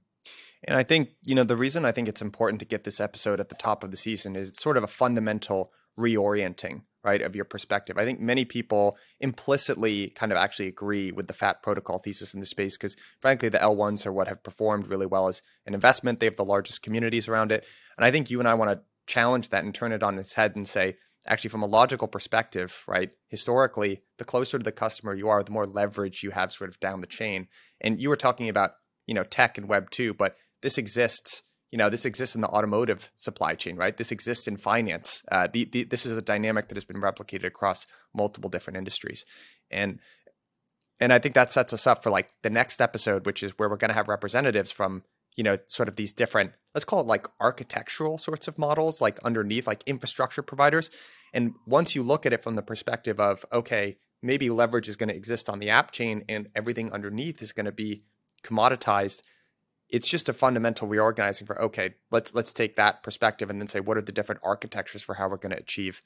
And 0.65 0.77
I 0.77 0.83
think, 0.83 1.09
you 1.25 1.35
know, 1.35 1.43
the 1.43 1.57
reason 1.57 1.87
I 1.87 1.93
think 1.93 2.07
it's 2.07 2.21
important 2.21 2.61
to 2.61 2.67
get 2.67 2.85
this 2.85 3.01
episode 3.01 3.41
at 3.41 3.49
the 3.49 3.55
top 3.55 3.83
of 3.83 3.91
the 3.91 3.97
season 3.97 4.37
is 4.37 4.49
it's 4.49 4.63
sort 4.63 4.77
of 4.77 4.83
a 4.83 4.89
fundamental 4.89 5.73
reorienting, 5.99 6.83
right, 7.05 7.23
of 7.23 7.37
your 7.37 7.45
perspective. 7.45 7.97
I 7.97 8.05
think 8.05 8.21
many 8.21 8.45
people 8.45 8.97
implicitly 9.21 10.11
kind 10.11 10.33
of 10.33 10.39
actually 10.39 10.69
agree 10.69 11.13
with 11.13 11.27
the 11.27 11.33
FAT 11.33 11.63
protocol 11.63 11.99
thesis 11.99 12.35
in 12.35 12.41
the 12.41 12.47
space 12.47 12.77
because, 12.77 12.97
frankly, 13.21 13.49
the 13.49 13.59
L1s 13.59 14.07
are 14.07 14.13
what 14.13 14.29
have 14.29 14.43
performed 14.43 14.89
really 14.89 15.07
well 15.07 15.29
as 15.29 15.43
an 15.67 15.75
investment. 15.75 16.21
They 16.21 16.27
have 16.27 16.37
the 16.37 16.45
largest 16.45 16.83
communities 16.83 17.29
around 17.29 17.53
it. 17.53 17.65
And 17.97 18.05
I 18.05 18.11
think 18.11 18.31
you 18.31 18.41
and 18.41 18.49
I 18.49 18.55
want 18.55 18.71
to 18.71 18.81
challenge 19.07 19.51
that 19.51 19.65
and 19.65 19.75
turn 19.75 19.93
it 19.93 20.03
on 20.03 20.19
its 20.19 20.35
head 20.35 20.57
and 20.57 20.67
say, 20.67 20.97
actually 21.27 21.51
from 21.51 21.63
a 21.63 21.67
logical 21.67 22.09
perspective, 22.09 22.85
right? 22.87 23.11
Historically, 23.29 24.03
the 24.19 24.25
closer 24.25 24.59
to 24.59 24.65
the 24.65 24.73
customer 24.73 25.15
you 25.15 25.29
are, 25.29 25.43
the 25.43 25.51
more 25.51 25.67
leverage 25.67 26.23
you 26.23 26.31
have 26.31 26.53
sort 26.53 26.71
of 26.71 26.81
down 26.81 27.01
the 27.01 27.07
chain. 27.07 27.49
And 27.81 28.01
you 28.01 28.09
were 28.09 28.17
talking 28.17 28.49
about, 28.49 28.73
you 29.07 29.15
know, 29.15 29.25
tech 29.25 29.59
and 29.59 29.69
web 29.69 29.91
2, 29.91 30.15
but 30.15 30.37
this 30.63 30.79
exists, 30.79 31.43
you 31.71 31.79
know, 31.79 31.91
this 31.91 32.07
exists 32.07 32.35
in 32.35 32.41
the 32.41 32.49
automotive 32.49 33.11
supply 33.17 33.55
chain, 33.55 33.77
right? 33.77 33.97
This 33.97 34.11
exists 34.11 34.49
in 34.49 34.57
finance. 34.57 35.23
Uh, 35.31 35.49
the, 35.53 35.65
the, 35.65 35.85
this 35.85 36.07
is 36.07 36.17
a 36.17 36.23
dynamic 36.23 36.69
that 36.69 36.77
has 36.77 36.85
been 36.85 37.01
replicated 37.01 37.47
across 37.47 37.87
multiple 38.15 38.49
different 38.49 38.77
industries. 38.77 39.25
And 39.71 39.99
and 41.01 41.13
I 41.13 41.21
think 41.21 41.37
that 41.37 41.53
sets 41.53 41.73
us 41.73 41.87
up 41.87 42.03
for 42.03 42.11
like 42.11 42.31
the 42.43 42.51
next 42.51 42.81
episode, 42.81 43.25
which 43.25 43.45
is 43.45 43.53
where 43.57 43.69
we're 43.69 43.77
going 43.77 43.91
to 43.91 43.95
have 43.95 44.09
representatives 44.09 44.73
from 44.73 45.05
you 45.39 45.45
know, 45.45 45.57
sort 45.69 45.89
of 45.89 45.95
these 45.95 46.13
different, 46.13 46.51
let's 46.75 46.85
call 46.85 46.99
it 46.99 47.07
like 47.07 47.29
architectural 47.39 48.19
sorts 48.19 48.49
of 48.49 48.59
models, 48.59 49.01
like 49.01 49.21
underneath, 49.21 49.69
like 49.69 49.85
infrastructure 49.87 50.43
providers. 50.43 50.91
And 51.33 51.55
once 51.65 51.95
you 51.95 52.03
look 52.03 52.27
at 52.27 52.33
it 52.33 52.43
from 52.43 52.57
the 52.57 52.63
perspective 52.63 53.21
of, 53.21 53.47
okay, 53.53 53.99
maybe 54.21 54.51
leverage 54.51 54.89
is 54.89 54.97
going 54.97 55.11
to 55.11 55.15
exist 55.15 55.49
on 55.49 55.61
the 55.61 55.71
app 55.71 55.93
chain 55.93 56.25
and 56.29 56.49
everything 56.57 56.91
underneath 56.93 57.41
is 57.41 57.53
going 57.53 57.67
to 57.67 57.73
be 57.73 58.03
commoditized, 58.43 59.23
it's 59.89 60.09
just 60.09 60.29
a 60.29 60.33
fundamental 60.33 60.89
reorganizing 60.89 61.47
for, 61.47 61.61
okay, 61.63 61.95
let's 62.11 62.35
let's 62.35 62.53
take 62.53 62.77
that 62.77 63.03
perspective 63.03 63.51
and 63.51 63.61
then 63.61 63.69
say, 63.69 63.81
what 63.81 63.97
are 63.97 64.03
the 64.03 64.13
different 64.13 64.41
architectures 64.45 65.03
for 65.03 65.15
how 65.15 65.29
we're 65.29 65.37
going 65.37 65.55
to 65.55 65.59
achieve 65.59 66.03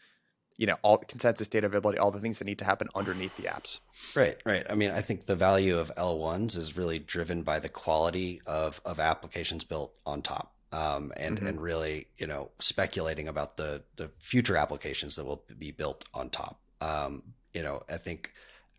you 0.59 0.67
know 0.67 0.77
all 0.83 0.99
consensus 0.99 1.49
data 1.49 1.67
availability 1.67 1.99
all 1.99 2.11
the 2.11 2.21
things 2.21 2.39
that 2.39 2.45
need 2.45 2.59
to 2.59 2.65
happen 2.65 2.89
underneath 2.95 3.37
the 3.37 3.45
apps. 3.45 3.81
Right 4.15 4.37
right. 4.45 4.65
I 4.69 4.75
mean 4.75 4.91
i 4.91 5.01
think 5.01 5.27
the 5.27 5.37
value 5.37 5.79
of 5.79 5.91
l1s 5.97 6.57
is 6.57 6.77
really 6.77 6.99
driven 6.99 7.43
by 7.43 7.59
the 7.59 7.69
quality 7.69 8.41
of 8.47 8.81
of 8.85 9.01
applications 9.01 9.65
built 9.65 9.95
on 10.05 10.23
top 10.23 10.55
um, 10.73 11.13
and 11.17 11.39
mm-hmm. 11.39 11.47
and 11.47 11.61
really 11.61 12.07
you 12.19 12.27
know 12.27 12.51
speculating 12.61 13.29
about 13.29 13.57
the 13.57 13.83
the 13.97 14.11
future 14.19 14.57
applications 14.57 15.17
that 15.17 15.25
will 15.25 15.45
be 15.59 15.71
built 15.71 16.05
on 16.15 16.31
top. 16.31 16.61
Um, 16.81 17.23
you 17.55 17.63
know 17.63 17.83
i 17.89 17.97
think 17.97 18.33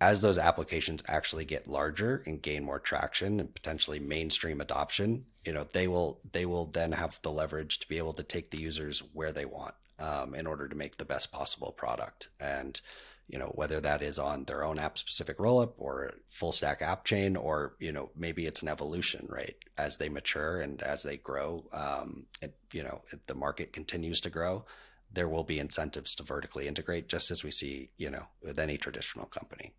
as 0.03 0.21
those 0.21 0.37
applications 0.37 1.03
actually 1.07 1.45
get 1.45 1.67
larger 1.67 2.23
and 2.25 2.41
gain 2.41 2.63
more 2.63 2.79
traction 2.79 3.39
and 3.39 3.53
potentially 3.53 3.99
mainstream 3.99 4.59
adoption 4.61 5.25
you 5.45 5.53
know 5.53 5.65
they 5.73 5.87
will 5.87 6.19
they 6.31 6.45
will 6.45 6.65
then 6.65 6.91
have 6.91 7.19
the 7.21 7.31
leverage 7.31 7.79
to 7.79 7.87
be 7.87 7.97
able 7.97 8.13
to 8.13 8.23
take 8.23 8.51
the 8.51 8.59
users 8.59 9.01
where 9.13 9.31
they 9.31 9.45
want 9.45 9.75
um, 9.99 10.35
in 10.35 10.47
order 10.47 10.67
to 10.67 10.75
make 10.75 10.97
the 10.97 11.05
best 11.05 11.31
possible 11.31 11.71
product. 11.71 12.29
And 12.39 12.79
you 13.29 13.39
know 13.39 13.51
whether 13.55 13.79
that 13.79 14.01
is 14.01 14.19
on 14.19 14.43
their 14.43 14.65
own 14.65 14.77
app 14.77 14.97
specific 14.97 15.37
rollup 15.37 15.73
or 15.77 16.11
full 16.29 16.51
stack 16.51 16.81
app 16.81 17.05
chain 17.05 17.37
or 17.37 17.73
you 17.79 17.91
know 17.91 18.09
maybe 18.17 18.45
it's 18.45 18.61
an 18.61 18.67
evolution 18.67 19.25
right 19.29 19.55
as 19.77 19.95
they 19.95 20.09
mature 20.09 20.59
and 20.59 20.81
as 20.83 21.03
they 21.03 21.15
grow 21.15 21.63
um, 21.71 22.25
and 22.41 22.51
you 22.73 22.83
know 22.83 23.01
the 23.27 23.33
market 23.33 23.71
continues 23.71 24.19
to 24.19 24.29
grow 24.29 24.65
there 25.09 25.29
will 25.29 25.45
be 25.45 25.57
incentives 25.57 26.15
to 26.15 26.21
vertically 26.21 26.67
integrate 26.67 27.07
just 27.07 27.31
as 27.31 27.45
we 27.45 27.49
see 27.49 27.89
you 27.97 28.09
know 28.09 28.25
with 28.41 28.59
any 28.59 28.77
traditional 28.77 29.25
company 29.25 29.71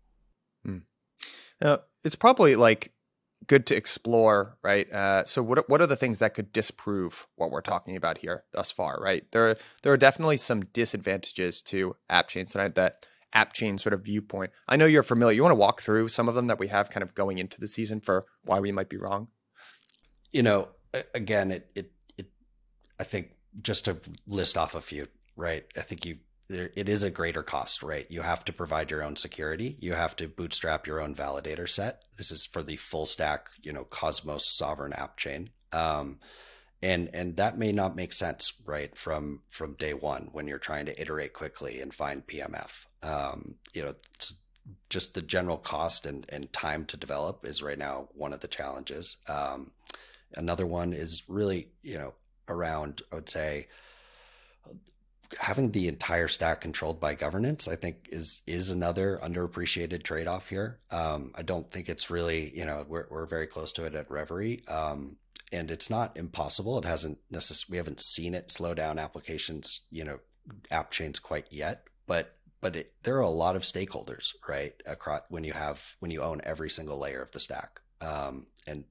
hmm. 0.65 0.77
uh, 1.61 1.77
it's 2.03 2.15
probably 2.15 2.55
like 2.55 2.91
good 3.47 3.65
to 3.67 3.75
explore, 3.75 4.57
right? 4.63 4.91
Uh, 4.91 5.25
so 5.25 5.43
what 5.43 5.69
what 5.69 5.81
are 5.81 5.87
the 5.87 5.95
things 5.95 6.19
that 6.19 6.33
could 6.33 6.51
disprove 6.51 7.27
what 7.35 7.51
we're 7.51 7.61
talking 7.61 7.95
about 7.95 8.17
here 8.17 8.43
thus 8.51 8.71
far, 8.71 8.99
right? 9.01 9.23
There 9.31 9.57
there 9.83 9.93
are 9.93 9.97
definitely 9.97 10.37
some 10.37 10.65
disadvantages 10.65 11.61
to 11.63 11.95
app 12.09 12.27
chains 12.27 12.53
that 12.53 12.75
that 12.75 13.05
app 13.33 13.53
chain 13.53 13.77
sort 13.77 13.93
of 13.93 14.03
viewpoint. 14.03 14.51
I 14.67 14.77
know 14.77 14.85
you're 14.85 15.03
familiar. 15.03 15.35
You 15.35 15.43
want 15.43 15.51
to 15.51 15.59
walk 15.59 15.81
through 15.81 16.07
some 16.07 16.29
of 16.29 16.35
them 16.35 16.47
that 16.47 16.59
we 16.59 16.67
have 16.67 16.89
kind 16.89 17.03
of 17.03 17.13
going 17.13 17.37
into 17.37 17.59
the 17.59 17.67
season 17.67 17.99
for 17.99 18.25
why 18.43 18.59
we 18.59 18.71
might 18.71 18.89
be 18.89 18.97
wrong. 18.97 19.27
You 20.31 20.43
know, 20.43 20.69
again, 21.13 21.51
it 21.51 21.69
it 21.75 21.91
it. 22.17 22.27
I 22.99 23.03
think 23.03 23.31
just 23.61 23.85
to 23.85 23.97
list 24.27 24.57
off 24.57 24.75
a 24.75 24.81
few, 24.81 25.07
right? 25.35 25.65
I 25.77 25.81
think 25.81 26.05
you 26.05 26.17
there, 26.47 26.69
it 26.75 26.87
is 26.89 27.03
a 27.03 27.09
greater 27.09 27.43
cost, 27.43 27.81
right? 27.81 28.05
You 28.09 28.21
have 28.21 28.45
to 28.45 28.53
provide 28.53 28.91
your 28.91 29.03
own 29.03 29.15
security. 29.15 29.77
You 29.79 29.93
have 29.93 30.15
to 30.17 30.27
bootstrap 30.27 30.85
your 30.85 31.01
own 31.01 31.15
validator 31.15 31.67
set. 31.67 32.03
This 32.17 32.31
is 32.31 32.45
for 32.45 32.63
the 32.63 32.75
full 32.75 33.05
stack, 33.05 33.47
you 33.61 33.73
know, 33.73 33.83
Cosmos 33.83 34.45
sovereign 34.45 34.93
app 34.93 35.17
chain. 35.17 35.49
Um, 35.71 36.19
and 36.81 37.09
and 37.13 37.37
that 37.37 37.57
may 37.57 37.71
not 37.71 37.95
make 37.95 38.13
sense, 38.13 38.61
right, 38.65 38.95
from 38.95 39.41
from 39.49 39.73
day 39.73 39.93
one 39.93 40.29
when 40.33 40.47
you're 40.47 40.59
trying 40.59 40.85
to 40.85 41.01
iterate 41.01 41.33
quickly 41.33 41.81
and 41.81 41.93
find 41.93 42.27
PMF. 42.27 42.85
Um, 43.01 43.55
you 43.73 43.83
know, 43.83 43.95
just 44.89 45.13
the 45.13 45.21
general 45.21 45.57
cost 45.57 46.05
and, 46.05 46.25
and 46.29 46.51
time 46.53 46.85
to 46.85 46.97
develop 46.97 47.45
is 47.45 47.63
right 47.63 47.77
now 47.77 48.09
one 48.13 48.33
of 48.33 48.41
the 48.41 48.47
challenges. 48.47 49.17
Um, 49.27 49.71
another 50.35 50.65
one 50.65 50.93
is 50.93 51.23
really, 51.27 51.69
you 51.81 51.97
know, 51.97 52.13
around, 52.47 53.01
I 53.11 53.15
would 53.15 53.29
say, 53.29 53.67
having 55.39 55.71
the 55.71 55.87
entire 55.87 56.27
stack 56.27 56.61
controlled 56.61 56.99
by 56.99 57.15
governance, 57.15 57.67
I 57.67 57.75
think 57.75 58.09
is 58.11 58.41
is 58.47 58.71
another 58.71 59.19
underappreciated 59.23 60.03
trade 60.03 60.27
off 60.27 60.49
here. 60.49 60.79
Um, 60.91 61.31
I 61.35 61.41
don't 61.41 61.69
think 61.69 61.89
it's 61.89 62.09
really 62.09 62.55
you 62.57 62.65
know 62.65 62.85
we're 62.87 63.07
we're 63.09 63.25
very 63.25 63.47
close 63.47 63.71
to 63.73 63.85
it 63.85 63.95
at 63.95 64.09
Reverie, 64.09 64.63
um, 64.67 65.17
and 65.51 65.71
it's 65.71 65.89
not 65.89 66.17
impossible. 66.17 66.77
It 66.77 66.85
hasn't 66.85 67.19
necessarily 67.29 67.73
we 67.73 67.77
haven't 67.77 68.01
seen 68.01 68.33
it 68.33 68.51
slow 68.51 68.73
down 68.73 68.99
applications 68.99 69.81
you 69.91 70.03
know 70.03 70.19
app 70.71 70.91
chains 70.91 71.19
quite 71.19 71.47
yet, 71.51 71.87
but 72.07 72.35
but 72.61 72.75
it, 72.75 72.93
there 73.03 73.17
are 73.17 73.21
a 73.21 73.29
lot 73.29 73.55
of 73.55 73.63
stakeholders, 73.63 74.33
right? 74.47 74.73
Across 74.85 75.21
when 75.29 75.43
you 75.43 75.53
have 75.53 75.95
when 75.99 76.11
you 76.11 76.21
own 76.21 76.41
every 76.43 76.69
single 76.69 76.97
layer 76.97 77.21
of 77.21 77.31
the 77.31 77.39
stack, 77.39 77.81
um, 78.01 78.47
and 78.67 78.85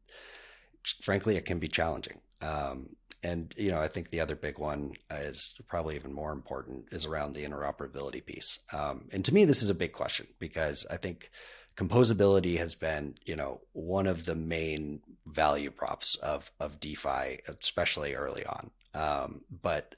frankly, 1.02 1.36
it 1.36 1.44
can 1.44 1.58
be 1.58 1.68
challenging. 1.68 2.20
Um, 2.40 2.96
and 3.24 3.54
you 3.56 3.70
know, 3.70 3.80
I 3.80 3.88
think 3.88 4.10
the 4.10 4.20
other 4.20 4.36
big 4.36 4.58
one 4.58 4.92
is 5.10 5.54
probably 5.66 5.96
even 5.96 6.12
more 6.12 6.30
important 6.30 6.88
is 6.92 7.06
around 7.06 7.32
the 7.32 7.44
interoperability 7.44 8.24
piece. 8.24 8.58
Um, 8.72 9.08
and 9.12 9.24
to 9.24 9.34
me, 9.34 9.46
this 9.46 9.62
is 9.62 9.70
a 9.70 9.74
big 9.74 9.92
question 9.92 10.26
because 10.38 10.86
I 10.90 10.98
think 10.98 11.30
composability 11.76 12.58
has 12.58 12.74
been, 12.74 13.14
you 13.24 13.34
know, 13.34 13.62
one 13.72 14.06
of 14.06 14.26
the 14.26 14.34
main 14.34 15.00
value 15.26 15.70
props 15.70 16.16
of 16.16 16.52
of 16.60 16.78
DeFi, 16.78 17.40
especially 17.48 18.14
early 18.14 18.44
on. 18.44 18.70
Um, 18.92 19.40
but 19.50 19.94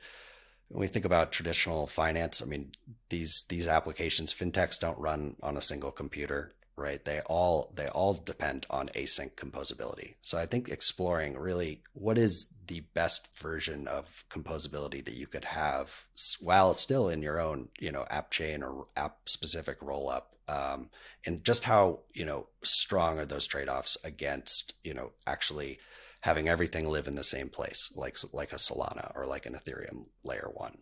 when 0.68 0.80
we 0.80 0.86
think 0.88 1.04
about 1.04 1.32
traditional 1.32 1.86
finance, 1.86 2.40
I 2.40 2.46
mean, 2.46 2.70
these 3.08 3.44
these 3.48 3.66
applications, 3.66 4.32
fintechs 4.32 4.78
don't 4.78 4.98
run 4.98 5.36
on 5.42 5.56
a 5.56 5.62
single 5.62 5.90
computer, 5.90 6.54
right? 6.76 7.04
They 7.04 7.20
all 7.20 7.72
they 7.74 7.88
all 7.88 8.14
depend 8.14 8.66
on 8.68 8.88
async 8.88 9.34
composability. 9.34 10.14
So 10.20 10.38
I 10.38 10.46
think 10.46 10.68
exploring 10.68 11.36
really 11.36 11.82
what 11.94 12.18
is 12.18 12.54
the 12.66 12.80
best 12.94 13.34
version 13.38 13.88
of 13.88 14.24
composability 14.30 15.04
that 15.04 15.14
you 15.14 15.26
could 15.26 15.46
have 15.46 16.04
while 16.40 16.74
still 16.74 17.08
in 17.08 17.22
your 17.22 17.40
own, 17.40 17.68
you 17.80 17.90
know, 17.90 18.06
app 18.10 18.30
chain 18.30 18.62
or 18.62 18.86
app 18.96 19.28
specific 19.28 19.78
roll 19.80 20.10
up. 20.10 20.36
Um, 20.48 20.90
and 21.24 21.42
just 21.42 21.64
how, 21.64 22.00
you 22.14 22.24
know, 22.24 22.46
strong 22.62 23.18
are 23.18 23.26
those 23.26 23.48
trade-offs 23.48 23.96
against, 24.04 24.74
you 24.84 24.94
know, 24.94 25.10
actually 25.26 25.80
having 26.20 26.48
everything 26.48 26.88
live 26.88 27.08
in 27.08 27.16
the 27.16 27.24
same 27.24 27.48
place, 27.48 27.92
like 27.96 28.16
like 28.32 28.52
a 28.52 28.56
Solana 28.56 29.12
or 29.14 29.26
like 29.26 29.46
an 29.46 29.54
Ethereum 29.54 30.06
layer 30.24 30.50
one. 30.52 30.78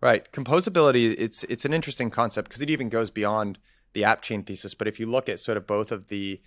Right, 0.00 0.30
composability. 0.32 1.14
It's 1.16 1.44
it's 1.44 1.64
an 1.64 1.72
interesting 1.72 2.10
concept 2.10 2.48
because 2.48 2.62
it 2.62 2.70
even 2.70 2.88
goes 2.88 3.10
beyond 3.10 3.58
the 3.92 4.04
app 4.04 4.22
chain 4.22 4.42
thesis. 4.42 4.74
But 4.74 4.88
if 4.88 5.00
you 5.00 5.06
look 5.06 5.28
at 5.28 5.40
sort 5.40 5.56
of 5.56 5.66
both 5.66 5.92
of 5.92 6.08
the 6.08 6.40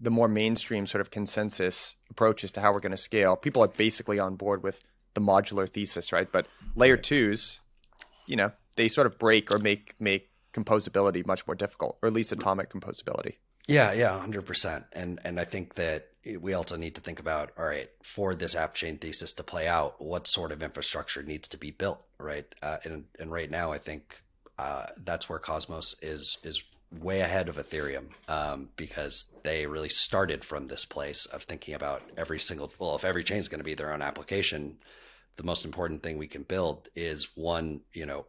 the 0.00 0.10
more 0.10 0.28
mainstream 0.28 0.86
sort 0.86 1.00
of 1.00 1.10
consensus 1.10 1.94
approaches 2.10 2.50
to 2.52 2.60
how 2.60 2.72
we're 2.72 2.80
going 2.80 2.90
to 2.90 2.96
scale, 2.96 3.36
people 3.36 3.62
are 3.62 3.68
basically 3.68 4.18
on 4.18 4.34
board 4.34 4.62
with 4.62 4.80
the 5.14 5.20
modular 5.20 5.68
thesis, 5.68 6.12
right? 6.12 6.30
But 6.30 6.46
layer 6.74 6.96
twos, 6.96 7.60
you 8.26 8.36
know, 8.36 8.50
they 8.76 8.88
sort 8.88 9.06
of 9.06 9.18
break 9.18 9.52
or 9.52 9.58
make 9.58 9.94
make 9.98 10.30
composability 10.52 11.26
much 11.26 11.46
more 11.46 11.54
difficult, 11.54 11.98
or 12.02 12.08
at 12.08 12.12
least 12.12 12.32
atomic 12.32 12.70
composability. 12.70 13.36
Yeah, 13.66 13.92
yeah, 13.92 14.18
hundred 14.18 14.46
percent. 14.46 14.84
And 14.92 15.20
and 15.24 15.40
I 15.40 15.44
think 15.44 15.74
that 15.74 16.08
we 16.40 16.54
also 16.54 16.76
need 16.76 16.94
to 16.94 17.00
think 17.00 17.20
about 17.20 17.52
all 17.58 17.64
right 17.66 17.90
for 18.02 18.34
this 18.34 18.54
app 18.54 18.74
chain 18.74 18.98
thesis 18.98 19.32
to 19.34 19.42
play 19.42 19.66
out, 19.66 20.02
what 20.02 20.26
sort 20.26 20.52
of 20.52 20.62
infrastructure 20.62 21.22
needs 21.22 21.48
to 21.48 21.56
be 21.56 21.70
built, 21.70 22.02
right? 22.18 22.46
Uh, 22.62 22.78
and 22.84 23.04
and 23.18 23.30
right 23.30 23.50
now, 23.50 23.72
I 23.72 23.78
think 23.78 24.22
uh, 24.58 24.86
that's 24.96 25.28
where 25.28 25.38
Cosmos 25.38 25.94
is 26.02 26.38
is 26.42 26.62
way 26.92 27.20
ahead 27.20 27.48
of 27.48 27.56
Ethereum 27.56 28.06
um, 28.28 28.68
because 28.76 29.34
they 29.42 29.66
really 29.66 29.88
started 29.88 30.44
from 30.44 30.68
this 30.68 30.84
place 30.84 31.26
of 31.26 31.42
thinking 31.42 31.74
about 31.74 32.02
every 32.16 32.38
single 32.38 32.72
well, 32.78 32.94
if 32.96 33.04
every 33.04 33.24
chain 33.24 33.38
is 33.38 33.48
going 33.48 33.60
to 33.60 33.64
be 33.64 33.74
their 33.74 33.92
own 33.92 34.02
application, 34.02 34.78
the 35.36 35.42
most 35.42 35.64
important 35.64 36.02
thing 36.02 36.18
we 36.18 36.28
can 36.28 36.42
build 36.42 36.88
is 36.94 37.36
one, 37.36 37.80
you 37.92 38.06
know, 38.06 38.26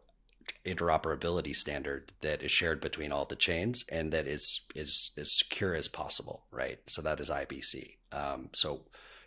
interoperability 0.64 1.54
standard 1.54 2.12
that 2.20 2.42
is 2.42 2.50
shared 2.50 2.80
between 2.80 3.12
all 3.12 3.24
the 3.24 3.36
chains 3.36 3.84
and 3.90 4.12
that 4.12 4.26
is 4.26 4.62
is 4.74 5.10
as 5.16 5.32
secure 5.32 5.74
as 5.74 5.88
possible, 5.88 6.44
right? 6.50 6.78
So 6.86 7.02
that 7.02 7.20
is 7.20 7.30
IBC. 7.30 7.96
Um, 8.12 8.50
so 8.52 8.82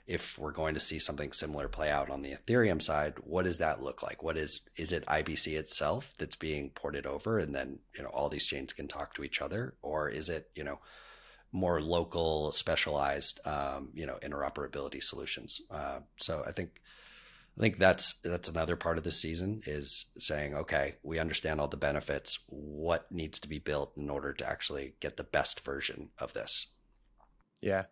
if 0.10 0.40
we're 0.40 0.52
going 0.52 0.74
to 0.74 0.80
see 0.80 0.98
something 0.98 1.32
similar 1.32 1.68
play 1.68 1.92
out 1.92 2.10
on 2.10 2.24
the 2.24 2.34
Ethereum 2.34 2.82
side, 2.82 3.14
what 3.24 3.46
does 3.46 3.60
that 3.60 3.84
look 3.84 4.02
like? 4.02 4.24
What 4.24 4.38
is 4.38 4.62
is 4.76 4.92
it 4.92 5.06
IBC 5.06 5.56
itself 5.56 6.16
that's 6.18 6.36
being 6.36 6.72
ported 6.72 7.06
over, 7.06 7.38
and 7.38 7.54
then 7.54 7.78
you 7.96 8.02
know 8.02 8.10
all 8.10 8.28
these 8.28 8.48
chains 8.48 8.74
can 8.74 8.88
talk 8.88 9.14
to 9.14 9.24
each 9.24 9.40
other, 9.40 9.76
or 9.84 10.10
is 10.10 10.28
it 10.28 10.50
you 10.56 10.64
know 10.64 10.80
more 11.52 11.80
local, 11.80 12.52
specialized 12.52 13.40
um, 13.46 13.90
you 13.94 14.08
know 14.08 14.18
interoperability 14.24 15.02
solutions? 15.02 15.62
Uh, 15.70 16.00
so 16.18 16.44
I 16.46 16.54
think 16.54 16.82
I 17.56 17.62
think 17.62 17.78
that's 17.78 18.14
that's 18.22 18.50
another 18.50 18.76
part 18.76 18.98
of 18.98 19.04
the 19.04 19.12
season 19.12 19.62
is 19.68 20.06
saying, 20.18 20.56
okay, 20.56 20.96
we 21.04 21.20
understand 21.20 21.62
all 21.62 21.68
the 21.68 21.78
benefits. 21.78 22.40
What 22.48 23.12
needs 23.12 23.38
to 23.42 23.48
be 23.48 23.60
built 23.60 23.94
in 23.96 24.10
order 24.10 24.34
to 24.34 24.50
actually 24.50 24.96
get 25.02 25.18
the 25.18 25.24
best 25.24 25.60
version 25.60 26.10
of 26.18 26.34
this? 26.34 26.66
Yeah, 27.62 27.86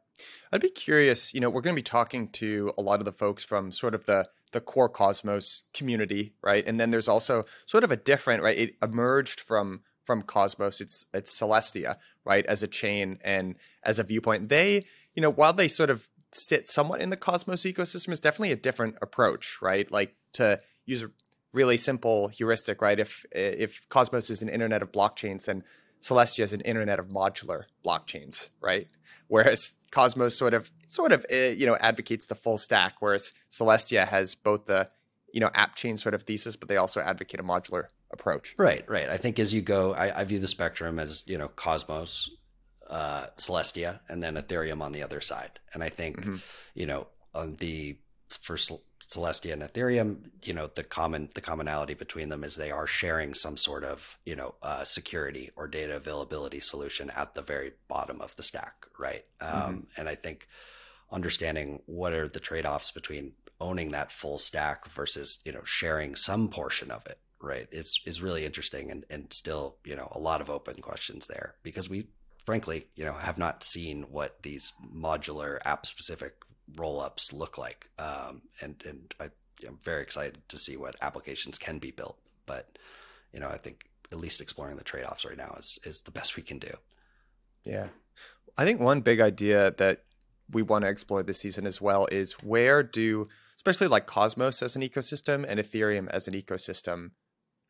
I'd 0.52 0.62
be 0.62 0.70
curious. 0.70 1.34
You 1.34 1.40
know, 1.40 1.50
we're 1.50 1.62
going 1.62 1.76
to 1.76 1.80
be 1.80 1.84
talking 1.84 2.30
to 2.30 2.72
a 2.78 2.82
lot 2.82 3.00
of 3.00 3.06
the 3.06 3.12
folks 3.12 3.44
from 3.44 3.72
sort 3.72 3.96
of 3.96 4.06
the 4.06 4.28
the 4.54 4.62
core 4.62 4.90
Cosmos 4.90 5.64
community, 5.74 6.34
right? 6.42 6.66
And 6.66 6.80
then 6.80 6.90
there's 6.90 7.10
also 7.10 7.46
sort 7.66 7.84
of 7.84 7.92
a 7.92 7.98
different, 7.98 8.44
right? 8.44 8.58
It 8.58 8.76
emerged 8.82 9.40
from 9.42 9.82
from 10.06 10.22
Cosmos. 10.22 10.80
It's 10.82 11.06
it's 11.14 11.38
Celestia, 11.38 11.98
right, 12.26 12.46
as 12.46 12.64
a 12.64 12.68
chain 12.68 13.20
and 13.24 13.56
as 13.84 14.00
a 14.00 14.04
viewpoint. 14.04 14.50
They, 14.50 14.86
you 15.16 15.22
know, 15.22 15.30
while 15.30 15.54
they 15.54 15.68
sort 15.68 15.90
of 15.90 16.10
sit 16.32 16.68
somewhat 16.68 17.02
in 17.02 17.10
the 17.10 17.18
Cosmos 17.18 17.64
ecosystem 17.64 18.12
is 18.12 18.20
definitely 18.20 18.52
a 18.52 18.58
different 18.58 18.96
approach, 19.02 19.58
right? 19.62 19.90
Like 19.92 20.16
to 20.34 20.62
use 20.86 21.04
a 21.04 21.12
really 21.54 21.78
simple 21.78 22.30
heuristic, 22.30 22.82
right? 22.82 23.00
If 23.00 23.26
if 23.32 23.88
Cosmos 23.90 24.30
is 24.30 24.42
an 24.42 24.50
internet 24.50 24.82
of 24.82 24.92
blockchains, 24.92 25.46
then 25.46 25.64
Celestia 26.02 26.44
is 26.44 26.54
an 26.54 26.62
internet 26.62 27.00
of 27.00 27.08
modular 27.08 27.64
blockchains, 27.86 28.50
right? 28.62 28.88
Whereas 29.28 29.74
Cosmos 29.92 30.38
sort 30.38 30.54
of 30.54 30.72
sort 30.88 31.12
of 31.12 31.26
eh, 31.30 31.50
you 31.52 31.66
know 31.66 31.78
advocates 31.80 32.26
the 32.26 32.36
full 32.36 32.58
stack, 32.58 32.96
whereas 33.00 33.34
Celestia 33.52 34.08
has 34.08 34.36
both 34.36 34.66
the 34.66 34.90
you 35.34 35.40
know 35.40 35.50
app 35.54 35.76
chain 35.76 35.98
sort 35.98 36.16
of 36.16 36.24
thesis, 36.24 36.56
but 36.56 36.70
they 36.70 36.78
also 36.78 37.02
advocate 37.02 37.40
a 37.40 37.44
modular 37.44 37.88
approach. 38.12 38.56
Right, 38.58 38.90
right. 38.90 39.10
I 39.10 39.18
think 39.18 39.40
as 39.40 39.54
you 39.54 39.62
go, 39.62 39.94
I, 39.94 40.22
I 40.22 40.24
view 40.24 40.40
the 40.40 40.48
spectrum 40.48 41.00
as 41.00 41.24
you 41.28 41.38
know 41.38 41.50
Cosmos 41.50 42.30
uh, 42.90 43.28
Celestia 43.38 44.00
and 44.08 44.24
then 44.24 44.36
Ethereum 44.36 44.82
on 44.82 44.92
the 44.92 45.04
other 45.04 45.22
side. 45.22 45.60
And 45.74 45.84
I 45.84 45.90
think, 45.90 46.22
mm-hmm. 46.22 46.36
you 46.74 46.86
know, 46.86 47.08
on 47.34 47.56
the 47.56 47.98
for 48.30 48.56
Celestia 48.56 49.54
and 49.54 49.62
Ethereum, 49.62 50.30
you 50.44 50.54
know, 50.54 50.68
the 50.68 50.84
common 50.84 51.30
the 51.34 51.42
commonality 51.42 51.94
between 51.94 52.30
them 52.30 52.44
is 52.44 52.56
they 52.56 52.72
are 52.72 52.88
sharing 52.88 53.34
some 53.34 53.58
sort 53.58 53.84
of 53.84 54.20
you 54.26 54.36
know 54.36 54.56
uh, 54.62 54.84
security 54.84 55.50
or 55.56 55.68
data 55.68 55.96
availability 55.96 56.60
solution 56.60 57.10
at 57.12 57.36
the 57.36 57.42
very 57.42 57.74
bottom 57.88 58.22
of 58.22 58.36
the 58.36 58.44
stack, 58.44 58.88
right? 59.00 59.24
Mm-hmm. 59.42 59.70
Um, 59.70 59.88
and 59.96 60.10
I 60.10 60.16
think 60.16 60.48
understanding 61.12 61.82
what 61.86 62.14
are 62.14 62.28
the 62.28 62.40
trade 62.40 62.66
offs 62.66 62.92
between 62.92 63.34
owning 63.62 63.92
that 63.92 64.12
full 64.12 64.38
stack 64.38 64.88
versus 64.88 65.40
you 65.46 65.52
know 65.52 65.64
sharing 65.64 66.16
some 66.16 66.50
portion 66.50 66.92
of 66.92 67.06
it 67.08 67.20
right 67.40 67.68
is 67.72 68.02
is 68.06 68.22
really 68.22 68.46
interesting 68.46 68.92
and 68.92 69.06
and 69.10 69.32
still 69.32 69.78
you 69.86 69.96
know 69.96 70.10
a 70.12 70.20
lot 70.20 70.42
of 70.42 70.50
open 70.50 70.82
questions 70.82 71.28
there 71.28 71.56
because 71.64 71.90
we 71.90 72.08
frankly, 72.48 72.88
you 72.96 73.04
know, 73.04 73.12
have 73.12 73.38
not 73.38 73.62
seen 73.62 74.04
what 74.04 74.42
these 74.42 74.72
modular 74.96 75.60
app 75.66 75.86
specific 75.86 76.36
rollups 76.76 77.34
look 77.34 77.58
like. 77.58 77.90
Um, 77.98 78.42
and 78.62 78.82
and 78.86 79.14
I, 79.20 79.26
am 79.66 79.80
very 79.84 80.04
excited 80.04 80.40
to 80.50 80.60
see 80.60 80.78
what 80.78 80.96
applications 81.02 81.58
can 81.58 81.80
be 81.80 81.92
built. 81.92 82.18
But 82.46 82.78
you 83.34 83.40
know, 83.40 83.48
I 83.48 83.58
think 83.58 83.86
at 84.12 84.20
least 84.20 84.42
exploring 84.42 84.78
the 84.78 84.84
trade 84.84 85.06
offs 85.06 85.26
right 85.26 85.38
now 85.38 85.56
is 85.60 85.80
is 85.84 86.02
the 86.02 86.12
best 86.12 86.36
we 86.36 86.44
can 86.44 86.60
do. 86.60 86.74
Yeah, 87.64 87.88
I 88.58 88.66
think 88.66 88.80
one 88.80 89.02
big 89.02 89.20
idea 89.20 89.72
that 89.78 90.04
we 90.50 90.62
want 90.62 90.84
to 90.84 90.90
explore 90.90 91.24
this 91.24 91.40
season 91.40 91.66
as 91.66 91.82
well 91.82 92.08
is 92.12 92.34
where 92.34 92.84
do 92.84 93.28
especially 93.58 93.88
like 93.88 94.06
Cosmos 94.06 94.62
as 94.62 94.76
an 94.76 94.82
ecosystem 94.82 95.44
and 95.48 95.60
Ethereum 95.60 96.08
as 96.10 96.28
an 96.28 96.34
ecosystem 96.34 97.12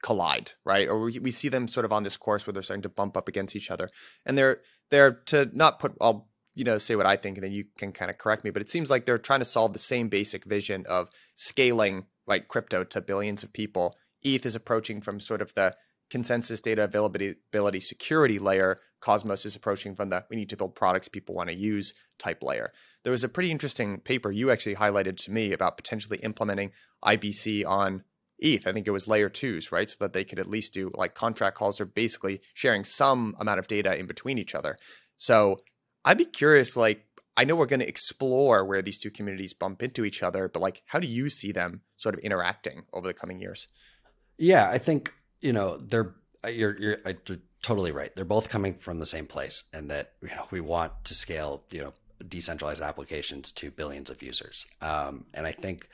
collide, 0.04 0.52
right? 0.64 0.88
Or 0.88 1.00
we, 1.00 1.18
we 1.20 1.32
see 1.32 1.50
them 1.50 1.68
sort 1.68 1.86
of 1.86 1.92
on 1.92 2.04
this 2.04 2.18
course 2.18 2.46
where 2.46 2.54
they're 2.54 2.62
starting 2.62 2.84
to 2.84 2.90
bump 2.90 3.18
up 3.18 3.28
against 3.28 3.56
each 3.56 3.72
other, 3.72 3.90
and 4.26 4.38
they're 4.38 4.62
they're 4.90 5.14
to 5.28 5.50
not 5.54 5.80
put 5.80 5.94
I'll 6.00 6.30
you 6.58 6.64
know 6.64 6.80
say 6.80 6.96
what 6.96 7.06
I 7.06 7.16
think, 7.16 7.38
and 7.38 7.44
then 7.44 7.52
you 7.52 7.66
can 7.78 7.92
kind 7.92 8.10
of 8.10 8.18
correct 8.18 8.44
me. 8.44 8.50
But 8.50 8.64
it 8.64 8.70
seems 8.70 8.90
like 8.90 9.06
they're 9.06 9.20
trying 9.20 9.40
to 9.40 9.46
solve 9.46 9.74
the 9.74 9.80
same 9.80 10.10
basic 10.10 10.44
vision 10.44 10.86
of 10.90 11.10
scaling 11.36 12.08
like 12.26 12.48
crypto 12.48 12.84
to 12.84 13.00
billions 13.00 13.44
of 13.44 13.54
people. 13.54 13.96
ETH 14.24 14.46
is 14.46 14.56
approaching 14.56 15.00
from 15.00 15.20
sort 15.20 15.42
of 15.42 15.54
the 15.54 15.76
consensus 16.10 16.60
data 16.60 16.84
availability 16.84 17.80
security 17.80 18.40
layer. 18.40 18.80
Cosmos 19.02 19.46
is 19.46 19.56
approaching 19.56 19.96
from 19.96 20.10
the 20.10 20.26
we 20.32 20.36
need 20.36 20.50
to 20.50 20.58
build 20.58 20.74
products 20.74 21.08
people 21.08 21.36
want 21.36 21.50
to 21.50 21.56
use 21.56 21.94
type 22.18 22.42
layer. 22.42 22.74
There 23.04 23.12
was 23.12 23.24
a 23.24 23.30
pretty 23.30 23.52
interesting 23.52 24.00
paper 24.00 24.32
you 24.32 24.50
actually 24.50 24.76
highlighted 24.76 25.18
to 25.18 25.32
me 25.32 25.54
about 25.54 25.78
potentially 25.78 26.18
implementing 26.24 26.72
IBC 27.06 27.68
on 27.68 28.04
ETH. 28.40 28.66
I 28.66 28.72
think 28.72 28.88
it 28.88 28.92
was 28.92 29.08
layer 29.08 29.30
twos, 29.30 29.72
right? 29.72 29.90
So 29.90 29.98
that 30.00 30.14
they 30.14 30.24
could 30.24 30.40
at 30.40 30.50
least 30.50 30.74
do 30.74 30.90
like 30.96 31.14
contract 31.14 31.56
calls 31.56 31.80
or 31.80 31.86
basically 31.86 32.42
sharing 32.56 32.84
some 32.84 33.36
amount 33.40 33.60
of 33.60 33.68
data 33.68 33.96
in 33.96 34.08
between 34.08 34.40
each 34.40 34.56
other. 34.56 34.80
So 35.18 35.60
I'd 36.06 36.18
be 36.18 36.26
curious, 36.26 36.78
like, 36.78 37.04
I 37.36 37.44
know 37.44 37.56
we're 37.56 37.68
going 37.68 37.82
to 37.82 37.88
explore 37.88 38.66
where 38.66 38.82
these 38.82 38.98
two 38.98 39.12
communities 39.12 39.54
bump 39.54 39.84
into 39.84 40.06
each 40.06 40.24
other, 40.24 40.48
but 40.48 40.62
like, 40.62 40.82
how 40.86 41.00
do 41.00 41.08
you 41.08 41.30
see 41.30 41.52
them 41.52 41.82
sort 41.98 42.16
of 42.16 42.20
interacting 42.22 42.84
over 42.94 43.08
the 43.08 43.14
coming 43.14 43.40
years? 43.40 43.68
Yeah, 44.38 44.70
I 44.70 44.78
think, 44.78 45.14
you 45.42 45.54
know, 45.54 45.78
they're, 45.78 46.16
uh, 46.44 46.50
you're, 46.50 46.78
you're, 46.80 46.98
you're 47.28 47.40
totally 47.62 47.92
right. 47.92 48.16
They're 48.16 48.26
both 48.26 48.50
coming 48.50 48.76
from 48.76 49.00
the 49.00 49.06
same 49.06 49.28
place 49.28 49.64
and 49.72 49.92
that, 49.92 50.14
you 50.22 50.30
know, 50.30 50.48
we 50.50 50.62
want 50.62 50.94
to 51.06 51.14
scale, 51.14 51.64
you 51.70 51.84
know, 51.84 51.94
decentralized 52.28 52.82
applications 52.82 53.52
to 53.54 53.70
billions 53.70 54.10
of 54.10 54.24
users. 54.24 54.66
Um, 54.82 55.26
and 55.34 55.46
I 55.46 55.52
think 55.52 55.90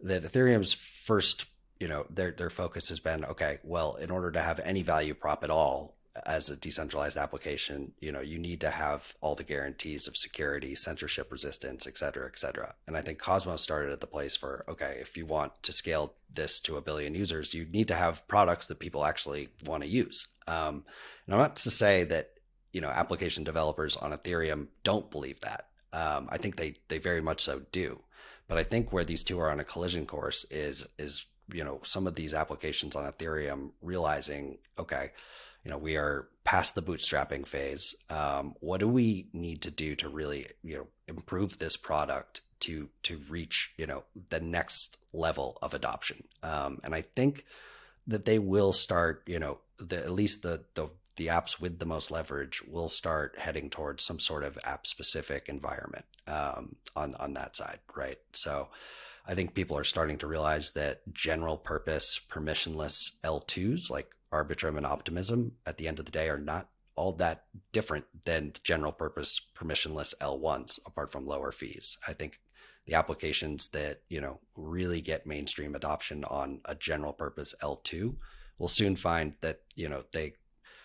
that 0.00 0.24
Ethereum's 0.24 0.74
first 0.74 1.46
you 1.80 1.88
know, 1.88 2.04
their 2.10 2.30
their 2.30 2.50
focus 2.50 2.90
has 2.90 3.00
been 3.00 3.24
okay. 3.24 3.58
Well, 3.64 3.96
in 3.96 4.10
order 4.10 4.30
to 4.30 4.40
have 4.40 4.60
any 4.60 4.82
value 4.82 5.14
prop 5.14 5.42
at 5.42 5.50
all 5.50 5.96
as 6.26 6.50
a 6.50 6.56
decentralized 6.56 7.16
application, 7.16 7.92
you 8.00 8.10
know, 8.10 8.20
you 8.20 8.38
need 8.38 8.60
to 8.60 8.70
have 8.70 9.14
all 9.20 9.34
the 9.34 9.44
guarantees 9.44 10.08
of 10.08 10.16
security, 10.16 10.74
censorship 10.74 11.30
resistance, 11.30 11.86
et 11.86 11.96
cetera, 11.96 12.26
et 12.26 12.38
cetera. 12.38 12.74
And 12.86 12.96
I 12.96 13.00
think 13.00 13.18
Cosmos 13.18 13.62
started 13.62 13.92
at 13.92 14.00
the 14.00 14.06
place 14.06 14.36
for 14.36 14.64
okay, 14.68 14.98
if 15.00 15.16
you 15.16 15.24
want 15.26 15.62
to 15.62 15.72
scale 15.72 16.14
this 16.32 16.60
to 16.60 16.76
a 16.76 16.82
billion 16.82 17.14
users, 17.14 17.54
you 17.54 17.64
need 17.64 17.88
to 17.88 17.94
have 17.94 18.26
products 18.28 18.66
that 18.66 18.80
people 18.80 19.04
actually 19.04 19.48
want 19.64 19.82
to 19.82 19.88
use. 19.88 20.26
Um, 20.46 20.84
and 21.26 21.34
I'm 21.34 21.40
not 21.40 21.56
to 21.56 21.70
say 21.70 22.04
that 22.04 22.30
you 22.72 22.80
know 22.80 22.88
application 22.88 23.44
developers 23.44 23.96
on 23.96 24.12
Ethereum 24.12 24.68
don't 24.82 25.10
believe 25.10 25.40
that. 25.40 25.68
Um, 25.92 26.28
I 26.30 26.38
think 26.38 26.56
they 26.56 26.74
they 26.88 26.98
very 26.98 27.20
much 27.20 27.40
so 27.40 27.62
do. 27.72 28.00
But 28.48 28.58
I 28.58 28.64
think 28.64 28.92
where 28.92 29.04
these 29.04 29.22
two 29.22 29.38
are 29.38 29.50
on 29.50 29.60
a 29.60 29.64
collision 29.64 30.06
course 30.06 30.44
is 30.50 30.88
is 30.98 31.26
you 31.52 31.62
know 31.62 31.80
some 31.84 32.06
of 32.06 32.16
these 32.16 32.34
applications 32.34 32.96
on 32.96 33.10
Ethereum 33.10 33.70
realizing 33.80 34.58
okay, 34.78 35.10
you 35.64 35.70
know 35.70 35.78
we 35.78 35.96
are 35.96 36.28
past 36.44 36.74
the 36.74 36.82
bootstrapping 36.82 37.46
phase. 37.46 37.94
Um, 38.08 38.54
what 38.60 38.80
do 38.80 38.88
we 38.88 39.28
need 39.32 39.62
to 39.62 39.70
do 39.70 39.94
to 39.96 40.08
really 40.08 40.46
you 40.62 40.76
know 40.76 40.86
improve 41.08 41.58
this 41.58 41.76
product 41.76 42.42
to 42.60 42.88
to 43.04 43.20
reach 43.28 43.72
you 43.76 43.86
know 43.86 44.04
the 44.30 44.40
next 44.40 44.98
level 45.12 45.58
of 45.62 45.74
adoption? 45.74 46.24
Um, 46.42 46.80
and 46.84 46.94
I 46.94 47.02
think 47.02 47.44
that 48.06 48.24
they 48.24 48.38
will 48.38 48.72
start 48.72 49.22
you 49.26 49.38
know 49.38 49.58
the 49.78 49.98
at 49.98 50.12
least 50.12 50.42
the 50.42 50.64
the 50.74 50.88
the 51.16 51.26
apps 51.26 51.60
with 51.60 51.78
the 51.78 51.86
most 51.86 52.10
leverage 52.10 52.62
will 52.66 52.88
start 52.88 53.38
heading 53.38 53.68
towards 53.68 54.02
some 54.02 54.18
sort 54.18 54.42
of 54.42 54.58
app 54.64 54.86
specific 54.86 55.48
environment 55.48 56.06
um, 56.26 56.76
on 56.96 57.14
on 57.16 57.34
that 57.34 57.56
side, 57.56 57.80
right? 57.94 58.18
So 58.32 58.68
I 59.26 59.34
think 59.34 59.54
people 59.54 59.76
are 59.76 59.84
starting 59.84 60.18
to 60.18 60.26
realize 60.26 60.72
that 60.72 61.02
general 61.12 61.56
purpose 61.56 62.18
permissionless 62.30 63.20
L2s 63.22 63.90
like 63.90 64.10
Arbitrum 64.32 64.76
and 64.76 64.86
Optimism 64.86 65.52
at 65.66 65.76
the 65.76 65.88
end 65.88 65.98
of 65.98 66.04
the 66.04 66.12
day 66.12 66.28
are 66.28 66.38
not 66.38 66.68
all 66.96 67.12
that 67.12 67.44
different 67.72 68.04
than 68.24 68.52
general 68.62 68.92
purpose 68.92 69.40
permissionless 69.56 70.14
L1s 70.18 70.78
apart 70.86 71.10
from 71.10 71.26
lower 71.26 71.52
fees. 71.52 71.96
I 72.06 72.12
think 72.12 72.40
the 72.86 72.94
applications 72.94 73.68
that, 73.68 74.02
you 74.08 74.20
know, 74.20 74.40
really 74.56 75.00
get 75.00 75.26
mainstream 75.26 75.74
adoption 75.74 76.24
on 76.24 76.60
a 76.64 76.74
general 76.74 77.12
purpose 77.12 77.54
L2 77.62 78.16
will 78.58 78.68
soon 78.68 78.96
find 78.96 79.34
that, 79.40 79.60
you 79.74 79.88
know, 79.88 80.04
they 80.12 80.34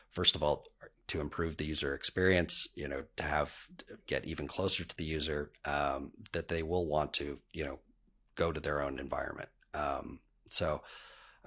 first 0.10 0.36
of 0.36 0.43
all 0.43 0.67
to 1.08 1.21
improve 1.21 1.58
the 1.58 1.65
user 1.65 1.93
experience, 1.93 2.67
you 2.75 2.88
know, 2.88 3.03
to 3.17 3.23
have 3.23 3.67
get 4.08 4.25
even 4.25 4.47
closer 4.47 4.84
to 4.84 4.97
the 4.97 5.03
user, 5.03 5.51
um, 5.65 6.12
that 6.31 6.47
they 6.47 6.63
will 6.63 6.86
want 6.86 7.13
to, 7.13 7.39
you 7.51 7.63
know, 7.63 7.79
go 8.36 8.51
to 8.51 8.60
their 8.60 8.81
own 8.81 8.99
environment. 8.99 9.49
Um, 9.73 10.19
so, 10.49 10.81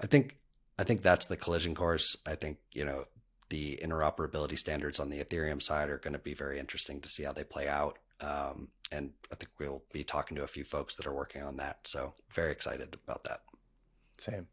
I 0.01 0.05
think 0.05 0.37
I 0.79 0.85
think 0.85 1.01
that's 1.01 1.25
the 1.25 1.35
collision 1.35 1.75
course. 1.75 2.15
I 2.25 2.35
think 2.35 2.57
you 2.71 2.85
know 2.85 3.03
the 3.49 3.77
interoperability 3.83 4.57
standards 4.57 4.97
on 4.97 5.09
the 5.09 5.21
Ethereum 5.21 5.61
side 5.61 5.89
are 5.89 5.97
going 5.97 6.13
to 6.13 6.19
be 6.19 6.33
very 6.33 6.57
interesting 6.57 7.01
to 7.01 7.09
see 7.09 7.23
how 7.23 7.33
they 7.33 7.43
play 7.43 7.67
out. 7.67 7.99
Um, 8.21 8.69
and 8.89 9.11
I 9.29 9.35
think 9.35 9.49
we'll 9.59 9.83
be 9.91 10.05
talking 10.05 10.37
to 10.37 10.43
a 10.43 10.47
few 10.47 10.63
folks 10.63 10.95
that 10.95 11.05
are 11.05 11.13
working 11.13 11.43
on 11.43 11.57
that. 11.57 11.85
So 11.85 12.13
very 12.31 12.51
excited 12.51 12.95
about 13.03 13.25
that. 13.25 13.41
Same. 14.17 14.47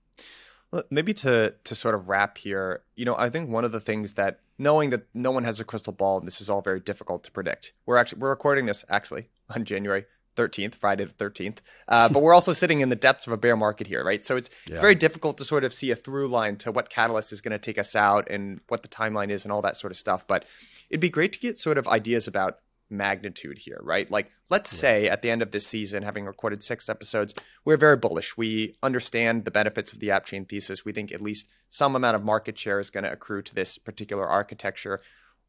Well, 0.73 0.83
maybe 0.91 1.15
to 1.15 1.55
to 1.63 1.75
sort 1.77 1.95
of 1.95 2.09
wrap 2.09 2.39
here, 2.39 2.83
you 2.97 3.05
know, 3.05 3.15
I 3.17 3.31
think 3.31 3.49
one 3.49 3.65
of 3.65 3.71
the 3.71 3.81
things 3.81 4.15
that 4.15 4.41
knowing 4.59 4.91
that 4.91 5.07
no 5.15 5.31
one 5.31 5.45
has 5.45 5.61
a 5.61 5.65
crystal 5.65 5.93
ball 5.93 6.19
and 6.19 6.27
this 6.27 6.41
is 6.41 6.51
all 6.51 6.61
very 6.61 6.81
difficult 6.81 7.23
to 7.23 7.31
predict. 7.31 7.73
We're 7.87 7.99
actually 7.99 8.19
we're 8.19 8.31
recording 8.31 8.67
this 8.67 8.85
actually 8.89 9.29
on 9.55 9.65
January 9.65 10.07
13th, 10.37 10.75
Friday 10.75 11.05
the 11.05 11.13
13th. 11.13 11.59
Uh, 11.89 12.09
but 12.09 12.23
we're 12.23 12.35
also 12.35 12.53
sitting 12.53 12.81
in 12.81 12.89
the 12.89 12.97
depths 12.97 13.27
of 13.27 13.33
a 13.33 13.37
bear 13.37 13.57
market 13.57 13.87
here, 13.87 14.05
right? 14.05 14.23
So 14.23 14.37
it's, 14.37 14.51
yeah. 14.67 14.73
it's 14.73 14.81
very 14.81 14.95
difficult 14.95 15.39
to 15.39 15.45
sort 15.45 15.65
of 15.65 15.75
see 15.75 15.91
a 15.91 15.97
through 15.97 16.29
line 16.29 16.57
to 16.59 16.73
what 16.73 16.91
catalyst 16.91 17.33
is 17.33 17.41
going 17.41 17.53
to 17.53 17.59
take 17.59 17.79
us 17.79 17.97
out 17.97 18.29
and 18.31 18.61
what 18.69 18.83
the 18.83 18.89
timeline 18.89 19.31
is 19.31 19.45
and 19.45 19.53
all 19.53 19.63
that 19.63 19.77
sort 19.77 19.91
of 19.91 19.97
stuff. 19.97 20.27
But 20.27 20.45
it'd 20.91 21.01
be 21.01 21.11
great 21.11 21.33
to 21.33 21.39
get 21.39 21.59
sort 21.59 21.79
of 21.79 21.89
ideas 21.89 22.29
about 22.29 22.59
magnitude 22.91 23.59
here, 23.59 23.81
right? 23.83 24.11
Like, 24.11 24.31
let's 24.49 24.73
yeah. 24.73 24.81
say 24.81 25.09
at 25.09 25.23
the 25.23 25.31
end 25.31 25.43
of 25.43 25.51
this 25.51 25.67
season, 25.67 26.03
having 26.03 26.25
recorded 26.25 26.63
six 26.63 26.89
episodes, 26.89 27.35
we're 27.65 27.77
very 27.77 27.97
bullish. 27.97 28.37
We 28.37 28.77
understand 28.83 29.45
the 29.45 29.51
benefits 29.51 29.93
of 29.93 30.01
the 30.01 30.11
app 30.11 30.25
chain 30.25 30.45
thesis. 30.45 30.85
We 30.85 30.93
think 30.93 31.13
at 31.13 31.21
least 31.21 31.49
some 31.69 31.97
amount 31.97 32.17
of 32.17 32.25
market 32.25 32.59
share 32.59 32.79
is 32.79 32.91
going 32.91 33.05
to 33.05 33.13
accrue 33.13 33.43
to 33.43 33.55
this 33.55 33.79
particular 33.79 34.27
architecture. 34.27 35.01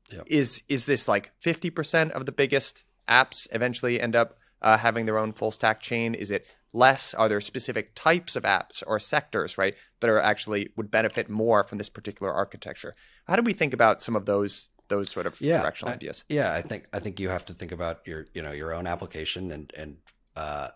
Yeah. 0.09 0.21
Is 0.27 0.63
is 0.69 0.85
this 0.85 1.07
like 1.07 1.31
50% 1.43 2.11
of 2.11 2.25
the 2.25 2.31
biggest 2.31 2.83
apps 3.09 3.47
eventually 3.51 3.99
end 3.99 4.15
up 4.15 4.37
uh, 4.61 4.77
having 4.77 5.05
their 5.05 5.17
own 5.17 5.33
full 5.33 5.51
stack 5.51 5.79
chain? 5.79 6.13
Is 6.13 6.31
it 6.31 6.45
less? 6.73 7.13
Are 7.13 7.29
there 7.29 7.41
specific 7.41 7.93
types 7.95 8.35
of 8.35 8.43
apps 8.43 8.83
or 8.85 8.99
sectors, 8.99 9.57
right, 9.57 9.75
that 9.99 10.09
are 10.09 10.19
actually 10.19 10.69
would 10.75 10.91
benefit 10.91 11.29
more 11.29 11.63
from 11.63 11.77
this 11.77 11.89
particular 11.89 12.33
architecture? 12.33 12.95
How 13.27 13.35
do 13.35 13.41
we 13.41 13.53
think 13.53 13.73
about 13.73 14.01
some 14.01 14.15
of 14.15 14.25
those 14.25 14.69
those 14.89 15.09
sort 15.09 15.25
of 15.25 15.39
yeah, 15.41 15.61
directional 15.61 15.91
I, 15.91 15.95
ideas? 15.95 16.23
Yeah, 16.29 16.53
I 16.53 16.61
think 16.61 16.87
I 16.93 16.99
think 16.99 17.19
you 17.19 17.29
have 17.29 17.45
to 17.45 17.53
think 17.53 17.71
about 17.71 18.01
your 18.05 18.27
you 18.33 18.41
know 18.41 18.51
your 18.51 18.73
own 18.73 18.87
application 18.87 19.51
and 19.51 19.71
and 19.75 19.97
uh, 20.35 20.69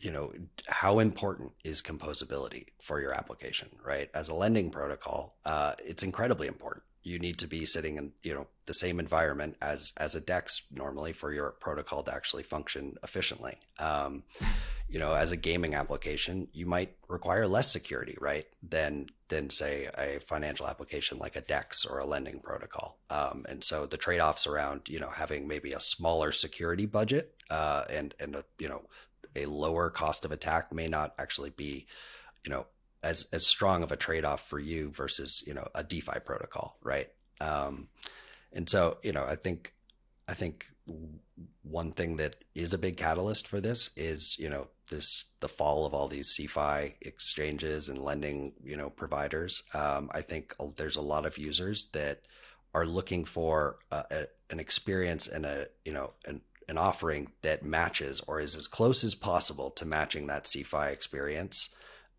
you 0.00 0.10
know 0.10 0.32
how 0.66 0.98
important 0.98 1.52
is 1.64 1.82
composability 1.82 2.66
for 2.80 3.00
your 3.00 3.12
application, 3.12 3.68
right? 3.84 4.10
As 4.14 4.28
a 4.28 4.34
lending 4.34 4.70
protocol, 4.70 5.36
uh, 5.44 5.74
it's 5.84 6.02
incredibly 6.02 6.46
important 6.46 6.84
you 7.02 7.18
need 7.18 7.38
to 7.38 7.46
be 7.46 7.64
sitting 7.64 7.96
in 7.96 8.12
you 8.22 8.34
know 8.34 8.46
the 8.66 8.74
same 8.74 9.00
environment 9.00 9.56
as 9.62 9.92
as 9.96 10.14
a 10.14 10.20
dex 10.20 10.62
normally 10.70 11.12
for 11.12 11.32
your 11.32 11.52
protocol 11.52 12.02
to 12.02 12.14
actually 12.14 12.42
function 12.42 12.96
efficiently. 13.02 13.58
Um, 13.78 14.24
you 14.88 14.98
know 14.98 15.14
as 15.14 15.32
a 15.32 15.36
gaming 15.36 15.74
application 15.74 16.48
you 16.52 16.66
might 16.66 16.96
require 17.08 17.46
less 17.46 17.70
security 17.70 18.16
right 18.20 18.46
than 18.62 19.06
than 19.28 19.50
say 19.50 19.88
a 19.98 20.18
financial 20.20 20.66
application 20.66 21.18
like 21.18 21.36
a 21.36 21.42
dex 21.42 21.84
or 21.84 21.98
a 21.98 22.06
lending 22.06 22.40
protocol. 22.40 22.98
Um, 23.10 23.44
and 23.48 23.62
so 23.62 23.84
the 23.86 23.98
trade-offs 23.98 24.46
around 24.46 24.82
you 24.86 24.98
know 24.98 25.10
having 25.10 25.46
maybe 25.46 25.72
a 25.72 25.80
smaller 25.80 26.32
security 26.32 26.86
budget 26.86 27.34
uh, 27.50 27.84
and 27.90 28.14
and 28.18 28.36
a 28.36 28.44
you 28.58 28.68
know 28.68 28.82
a 29.36 29.46
lower 29.46 29.90
cost 29.90 30.24
of 30.24 30.32
attack 30.32 30.72
may 30.72 30.88
not 30.88 31.14
actually 31.18 31.50
be 31.50 31.86
you 32.44 32.50
know 32.50 32.66
as 33.02 33.26
as 33.32 33.46
strong 33.46 33.82
of 33.82 33.92
a 33.92 33.96
trade 33.96 34.24
off 34.24 34.48
for 34.48 34.58
you 34.58 34.90
versus 34.90 35.42
you 35.46 35.54
know 35.54 35.68
a 35.74 35.84
DeFi 35.84 36.20
protocol, 36.24 36.76
right? 36.82 37.08
Um, 37.40 37.88
and 38.52 38.68
so 38.68 38.98
you 39.02 39.12
know, 39.12 39.24
I 39.24 39.36
think 39.36 39.74
I 40.26 40.34
think 40.34 40.66
one 41.62 41.92
thing 41.92 42.16
that 42.16 42.36
is 42.54 42.72
a 42.72 42.78
big 42.78 42.96
catalyst 42.96 43.46
for 43.46 43.60
this 43.60 43.90
is 43.96 44.36
you 44.38 44.48
know 44.48 44.68
this 44.90 45.24
the 45.40 45.48
fall 45.48 45.84
of 45.84 45.94
all 45.94 46.08
these 46.08 46.34
CeFi 46.34 46.94
exchanges 47.02 47.88
and 47.88 47.98
lending 47.98 48.52
you 48.62 48.76
know 48.76 48.90
providers. 48.90 49.62
Um, 49.74 50.10
I 50.12 50.22
think 50.22 50.54
there's 50.76 50.96
a 50.96 51.02
lot 51.02 51.26
of 51.26 51.38
users 51.38 51.86
that 51.92 52.22
are 52.74 52.86
looking 52.86 53.24
for 53.24 53.78
a, 53.90 54.04
a, 54.10 54.26
an 54.50 54.60
experience 54.60 55.28
and 55.28 55.44
a 55.46 55.68
you 55.84 55.92
know 55.92 56.12
an 56.26 56.40
an 56.68 56.76
offering 56.76 57.32
that 57.40 57.64
matches 57.64 58.20
or 58.26 58.40
is 58.40 58.56
as 58.56 58.66
close 58.66 59.02
as 59.02 59.14
possible 59.14 59.70
to 59.70 59.86
matching 59.86 60.26
that 60.26 60.44
CeFi 60.44 60.92
experience 60.92 61.70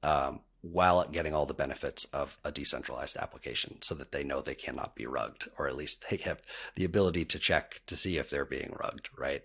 um, 0.02 0.39
while 0.62 1.08
getting 1.08 1.34
all 1.34 1.45
the 1.45 1.54
benefits 1.54 2.04
of 2.06 2.38
a 2.43 2.52
decentralized 2.52 3.15
application 3.17 3.82
so 3.82 3.95
that 3.95 4.12
they 4.12 4.24
know 4.24 4.41
they 4.41 4.56
cannot 4.56 4.95
be 4.95 5.06
rugged, 5.06 5.50
or 5.58 5.67
at 5.67 5.76
least 5.76 6.06
they 6.10 6.17
have 6.17 6.41
the 6.76 6.84
ability 6.84 7.26
to 7.26 7.39
check 7.39 7.82
to 7.88 7.95
see 7.95 8.17
if 8.17 8.30
they're 8.30 8.45
being 8.45 8.76
rugged, 8.82 9.10
right? 9.17 9.43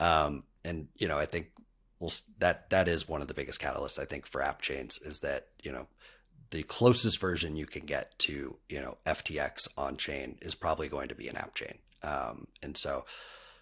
Um, 0.00 0.42
and, 0.64 0.88
you 0.96 1.06
know, 1.06 1.16
I 1.16 1.26
think 1.26 1.52
well, 1.98 2.12
that 2.38 2.70
that 2.70 2.88
is 2.88 3.08
one 3.08 3.22
of 3.22 3.28
the 3.28 3.34
biggest 3.34 3.60
catalysts, 3.60 3.98
I 3.98 4.04
think, 4.04 4.26
for 4.26 4.42
app 4.42 4.60
chains 4.60 5.00
is 5.00 5.20
that, 5.20 5.48
you 5.62 5.72
know, 5.72 5.86
the 6.50 6.62
closest 6.62 7.20
version 7.20 7.56
you 7.56 7.66
can 7.66 7.86
get 7.86 8.18
to, 8.20 8.56
you 8.68 8.80
know, 8.80 8.98
FTX 9.06 9.68
on 9.76 9.96
chain 9.96 10.38
is 10.42 10.54
probably 10.54 10.88
going 10.88 11.08
to 11.08 11.14
be 11.14 11.28
an 11.28 11.36
app 11.36 11.54
chain. 11.54 11.78
Um, 12.02 12.46
and 12.62 12.76
so, 12.76 13.04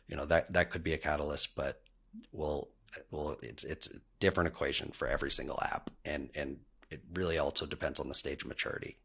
you 0.08 0.16
know, 0.16 0.26
that, 0.26 0.52
that 0.52 0.70
could 0.70 0.82
be 0.82 0.92
a 0.92 0.98
catalyst, 0.98 1.54
but 1.54 1.80
we'll, 2.32 2.68
well, 3.10 3.36
it's, 3.42 3.64
it's 3.64 3.90
a 3.90 3.98
different 4.20 4.48
equation 4.48 4.90
for 4.92 5.08
every 5.08 5.30
single 5.30 5.58
app. 5.62 5.90
And, 6.04 6.30
and 6.34 6.58
it 6.94 7.00
really 7.12 7.38
also 7.38 7.66
depends 7.66 7.98
on 7.98 8.08
the 8.08 8.14
stage 8.14 8.42
of 8.42 8.48
maturity. 8.48 8.96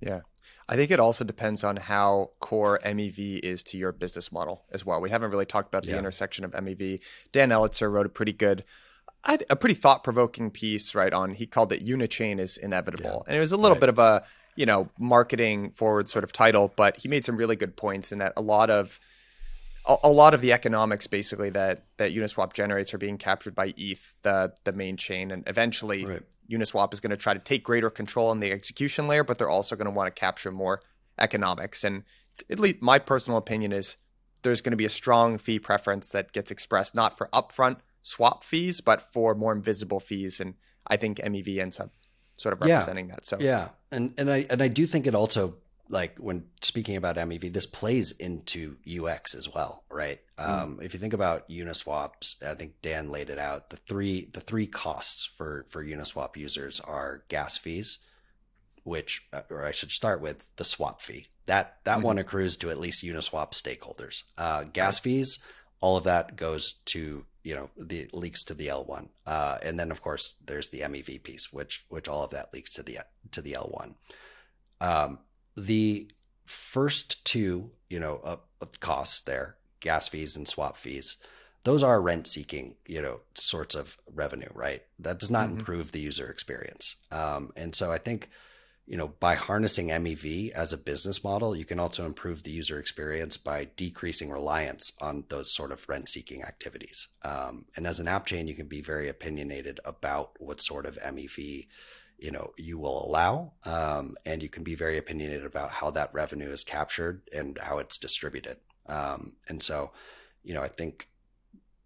Yeah. 0.00 0.20
I 0.68 0.76
think 0.76 0.90
it 0.90 1.00
also 1.00 1.24
depends 1.24 1.64
on 1.64 1.76
how 1.76 2.30
core 2.40 2.78
MEV 2.84 3.40
is 3.40 3.62
to 3.64 3.78
your 3.78 3.92
business 3.92 4.30
model 4.30 4.64
as 4.70 4.84
well. 4.84 5.00
We 5.00 5.10
haven't 5.10 5.30
really 5.30 5.46
talked 5.46 5.68
about 5.68 5.84
the 5.84 5.92
yeah. 5.92 5.98
intersection 5.98 6.44
of 6.44 6.52
MEV. 6.52 7.00
Dan 7.32 7.48
Elitzer 7.48 7.90
wrote 7.90 8.06
a 8.06 8.10
pretty 8.10 8.32
good, 8.32 8.64
a 9.24 9.56
pretty 9.56 9.74
thought 9.74 10.04
provoking 10.04 10.50
piece, 10.50 10.94
right? 10.94 11.12
On 11.12 11.32
he 11.32 11.46
called 11.46 11.72
it 11.72 11.84
Unichain 11.84 12.38
is 12.38 12.58
inevitable. 12.58 13.24
Yeah. 13.24 13.28
And 13.28 13.36
it 13.36 13.40
was 13.40 13.52
a 13.52 13.56
little 13.56 13.76
right. 13.76 13.80
bit 13.80 13.88
of 13.88 13.98
a, 13.98 14.24
you 14.56 14.66
know, 14.66 14.90
marketing 14.98 15.72
forward 15.72 16.08
sort 16.08 16.24
of 16.24 16.32
title, 16.32 16.72
but 16.76 16.98
he 16.98 17.08
made 17.08 17.24
some 17.24 17.36
really 17.36 17.56
good 17.56 17.76
points 17.76 18.12
in 18.12 18.18
that 18.18 18.34
a 18.36 18.42
lot 18.42 18.68
of, 18.70 19.00
a, 20.04 20.10
lot 20.10 20.34
of 20.34 20.42
the 20.42 20.52
economics 20.52 21.06
basically 21.06 21.48
that 21.48 21.84
that 21.96 22.12
Uniswap 22.12 22.52
generates 22.52 22.92
are 22.92 22.98
being 22.98 23.16
captured 23.16 23.54
by 23.54 23.72
ETH, 23.76 24.14
the 24.20 24.52
the 24.64 24.72
main 24.72 24.98
chain, 24.98 25.30
and 25.30 25.42
eventually 25.46 26.04
right. 26.04 26.22
Uniswap 26.50 26.92
is 26.92 27.00
going 27.00 27.10
to 27.10 27.16
try 27.16 27.34
to 27.34 27.40
take 27.40 27.62
greater 27.62 27.90
control 27.90 28.28
on 28.28 28.40
the 28.40 28.52
execution 28.52 29.06
layer, 29.06 29.24
but 29.24 29.38
they're 29.38 29.50
also 29.50 29.76
going 29.76 29.86
to 29.86 29.90
want 29.90 30.14
to 30.14 30.18
capture 30.18 30.50
more 30.50 30.82
economics. 31.18 31.84
And 31.84 32.04
at 32.50 32.58
least 32.58 32.80
my 32.80 32.98
personal 32.98 33.38
opinion 33.38 33.72
is 33.72 33.96
there's 34.42 34.60
going 34.60 34.72
to 34.72 34.76
be 34.76 34.84
a 34.84 34.90
strong 34.90 35.38
fee 35.38 35.58
preference 35.58 36.08
that 36.08 36.32
gets 36.32 36.50
expressed 36.50 36.94
not 36.94 37.18
for 37.18 37.28
upfront 37.32 37.78
swap 38.02 38.42
fees, 38.42 38.80
but 38.80 39.12
for 39.12 39.34
more 39.34 39.52
invisible 39.52 40.00
fees. 40.00 40.40
And 40.40 40.54
I 40.86 40.96
think 40.96 41.18
MEV 41.18 41.58
ends 41.58 41.80
up 41.80 41.90
sort 42.36 42.52
of 42.52 42.60
representing 42.64 43.08
yeah. 43.08 43.14
that. 43.14 43.26
So 43.26 43.36
yeah, 43.40 43.68
and 43.90 44.14
and 44.16 44.30
I 44.30 44.46
and 44.48 44.62
I 44.62 44.68
do 44.68 44.86
think 44.86 45.06
it 45.06 45.14
also 45.14 45.56
like 45.88 46.16
when 46.18 46.44
speaking 46.60 46.96
about 46.96 47.16
MEV, 47.16 47.52
this 47.52 47.66
plays 47.66 48.12
into 48.12 48.76
UX 48.86 49.34
as 49.34 49.52
well, 49.52 49.84
right? 49.90 50.20
Mm. 50.38 50.48
Um, 50.48 50.78
if 50.82 50.94
you 50.94 51.00
think 51.00 51.14
about 51.14 51.48
Uniswaps, 51.48 52.42
I 52.42 52.54
think 52.54 52.80
Dan 52.82 53.10
laid 53.10 53.30
it 53.30 53.38
out. 53.38 53.70
The 53.70 53.76
three 53.76 54.28
the 54.32 54.40
three 54.40 54.66
costs 54.66 55.24
for 55.36 55.66
for 55.68 55.84
Uniswap 55.84 56.36
users 56.36 56.80
are 56.80 57.24
gas 57.28 57.56
fees, 57.56 57.98
which 58.84 59.22
uh, 59.32 59.42
or 59.50 59.64
I 59.64 59.72
should 59.72 59.90
start 59.90 60.20
with 60.20 60.48
the 60.56 60.64
swap 60.64 61.00
fee. 61.00 61.28
That 61.46 61.78
that 61.84 61.98
mm-hmm. 61.98 62.06
one 62.06 62.18
accrues 62.18 62.56
to 62.58 62.70
at 62.70 62.78
least 62.78 63.04
Uniswap 63.04 63.52
stakeholders. 63.52 64.22
Uh, 64.36 64.64
gas 64.64 64.98
fees, 64.98 65.38
all 65.80 65.96
of 65.96 66.04
that 66.04 66.36
goes 66.36 66.74
to 66.86 67.24
you 67.42 67.54
know 67.54 67.70
the 67.78 68.08
leaks 68.12 68.44
to 68.44 68.54
the 68.54 68.66
L1, 68.66 69.08
uh, 69.26 69.58
and 69.62 69.80
then 69.80 69.90
of 69.90 70.02
course 70.02 70.34
there's 70.44 70.68
the 70.68 70.80
MEV 70.80 71.22
piece, 71.22 71.52
which 71.52 71.84
which 71.88 72.08
all 72.08 72.24
of 72.24 72.30
that 72.30 72.52
leaks 72.52 72.74
to 72.74 72.82
the 72.82 72.98
to 73.32 73.40
the 73.40 73.52
L1. 73.52 73.94
Um, 74.80 75.18
the 75.66 76.08
first 76.46 77.24
two, 77.24 77.70
you 77.88 78.00
know, 78.00 78.20
uh, 78.24 78.36
costs 78.80 79.22
there, 79.22 79.56
gas 79.80 80.08
fees 80.08 80.36
and 80.36 80.46
swap 80.46 80.76
fees, 80.76 81.16
those 81.64 81.82
are 81.82 82.00
rent 82.00 82.26
seeking, 82.26 82.76
you 82.86 83.02
know, 83.02 83.20
sorts 83.34 83.74
of 83.74 83.98
revenue, 84.14 84.48
right? 84.54 84.82
That 84.98 85.18
does 85.18 85.30
not 85.30 85.48
mm-hmm. 85.48 85.58
improve 85.58 85.92
the 85.92 86.00
user 86.00 86.28
experience. 86.30 86.96
Um, 87.10 87.52
and 87.56 87.74
so 87.74 87.92
I 87.92 87.98
think, 87.98 88.30
you 88.86 88.96
know, 88.96 89.08
by 89.20 89.34
harnessing 89.34 89.88
MEV 89.88 90.50
as 90.52 90.72
a 90.72 90.78
business 90.78 91.22
model, 91.22 91.54
you 91.54 91.66
can 91.66 91.78
also 91.78 92.06
improve 92.06 92.42
the 92.42 92.50
user 92.50 92.78
experience 92.78 93.36
by 93.36 93.68
decreasing 93.76 94.30
reliance 94.30 94.92
on 95.00 95.24
those 95.28 95.52
sort 95.52 95.72
of 95.72 95.86
rent 95.88 96.08
seeking 96.08 96.42
activities. 96.42 97.08
Um, 97.22 97.66
and 97.76 97.86
as 97.86 98.00
an 98.00 98.08
app 98.08 98.24
chain, 98.24 98.48
you 98.48 98.54
can 98.54 98.66
be 98.66 98.80
very 98.80 99.08
opinionated 99.08 99.78
about 99.84 100.40
what 100.40 100.62
sort 100.62 100.86
of 100.86 100.96
MEV 100.96 101.66
you 102.18 102.30
know 102.30 102.52
you 102.56 102.78
will 102.78 103.06
allow 103.06 103.52
um, 103.64 104.16
and 104.26 104.42
you 104.42 104.48
can 104.48 104.64
be 104.64 104.74
very 104.74 104.98
opinionated 104.98 105.46
about 105.46 105.70
how 105.70 105.90
that 105.90 106.12
revenue 106.12 106.50
is 106.50 106.64
captured 106.64 107.22
and 107.32 107.58
how 107.58 107.78
it's 107.78 107.96
distributed. 107.98 108.56
Um, 108.86 109.32
and 109.48 109.62
so 109.62 109.92
you 110.42 110.54
know 110.54 110.62
i 110.62 110.68
think 110.68 111.08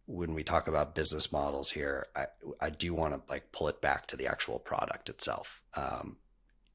when 0.07 0.35
we 0.35 0.42
talk 0.42 0.68
about 0.68 0.95
business 0.95 1.33
models 1.33 1.71
here 1.71 2.07
i, 2.14 2.27
I 2.61 2.71
do 2.71 2.95
want 2.95 3.14
to 3.14 3.33
like 3.33 3.53
pull 3.53 3.68
it 3.68 3.81
back 3.81 4.07
to 4.09 4.16
the 4.16 4.27
actual 4.27 4.59
product 4.59 5.09
itself. 5.09 5.62
Um, 5.75 6.16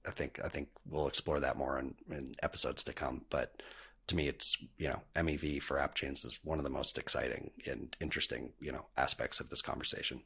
i 0.05 0.11
think 0.11 0.39
i 0.43 0.49
think 0.49 0.69
we'll 0.85 1.07
explore 1.07 1.39
that 1.39 1.57
more 1.57 1.79
in, 1.79 1.95
in 2.11 2.33
episodes 2.43 2.83
to 2.83 2.93
come 2.93 3.21
but 3.29 3.61
to 4.07 4.15
me 4.15 4.27
it's 4.27 4.57
you 4.77 4.87
know 4.87 5.01
mev 5.15 5.61
for 5.61 5.79
app 5.79 5.95
chains 5.95 6.25
is 6.25 6.39
one 6.43 6.57
of 6.57 6.63
the 6.63 6.69
most 6.69 6.97
exciting 6.97 7.51
and 7.65 7.95
interesting 8.01 8.51
you 8.59 8.71
know 8.71 8.85
aspects 8.97 9.39
of 9.39 9.49
this 9.49 9.61
conversation. 9.61 10.21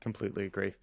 Completely 0.00 0.44
agree 0.44 0.74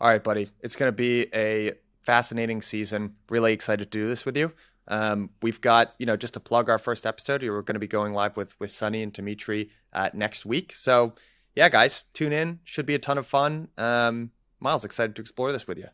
all 0.00 0.08
right, 0.08 0.22
buddy. 0.22 0.50
It's 0.60 0.76
going 0.76 0.88
to 0.88 0.96
be 0.96 1.26
a 1.34 1.72
fascinating 2.02 2.62
season. 2.62 3.14
Really 3.28 3.52
excited 3.52 3.90
to 3.90 3.98
do 3.98 4.08
this 4.08 4.24
with 4.24 4.36
you. 4.36 4.52
Um, 4.86 5.30
we've 5.42 5.60
got, 5.60 5.94
you 5.98 6.06
know, 6.06 6.16
just 6.16 6.34
to 6.34 6.40
plug 6.40 6.70
our 6.70 6.78
first 6.78 7.04
episode, 7.04 7.42
we're 7.42 7.62
going 7.62 7.74
to 7.74 7.80
be 7.80 7.86
going 7.86 8.14
live 8.14 8.36
with 8.36 8.58
with 8.58 8.70
Sunny 8.70 9.02
and 9.02 9.12
Dmitriy 9.12 9.70
uh, 9.92 10.10
next 10.14 10.46
week. 10.46 10.72
So, 10.74 11.14
yeah, 11.54 11.68
guys, 11.68 12.04
tune 12.14 12.32
in. 12.32 12.60
Should 12.64 12.86
be 12.86 12.94
a 12.94 12.98
ton 12.98 13.18
of 13.18 13.26
fun. 13.26 13.68
Um, 13.76 14.30
Myles, 14.60 14.84
excited 14.84 15.14
to 15.16 15.22
explore 15.22 15.52
this 15.52 15.66
with 15.66 15.78
you. 15.78 15.88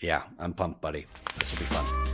Yeah, 0.00 0.22
I'm 0.38 0.52
pumped, 0.52 0.80
buddy. 0.80 1.06
This 1.38 1.52
will 1.52 1.60
be 1.60 1.66
fun. 1.66 2.09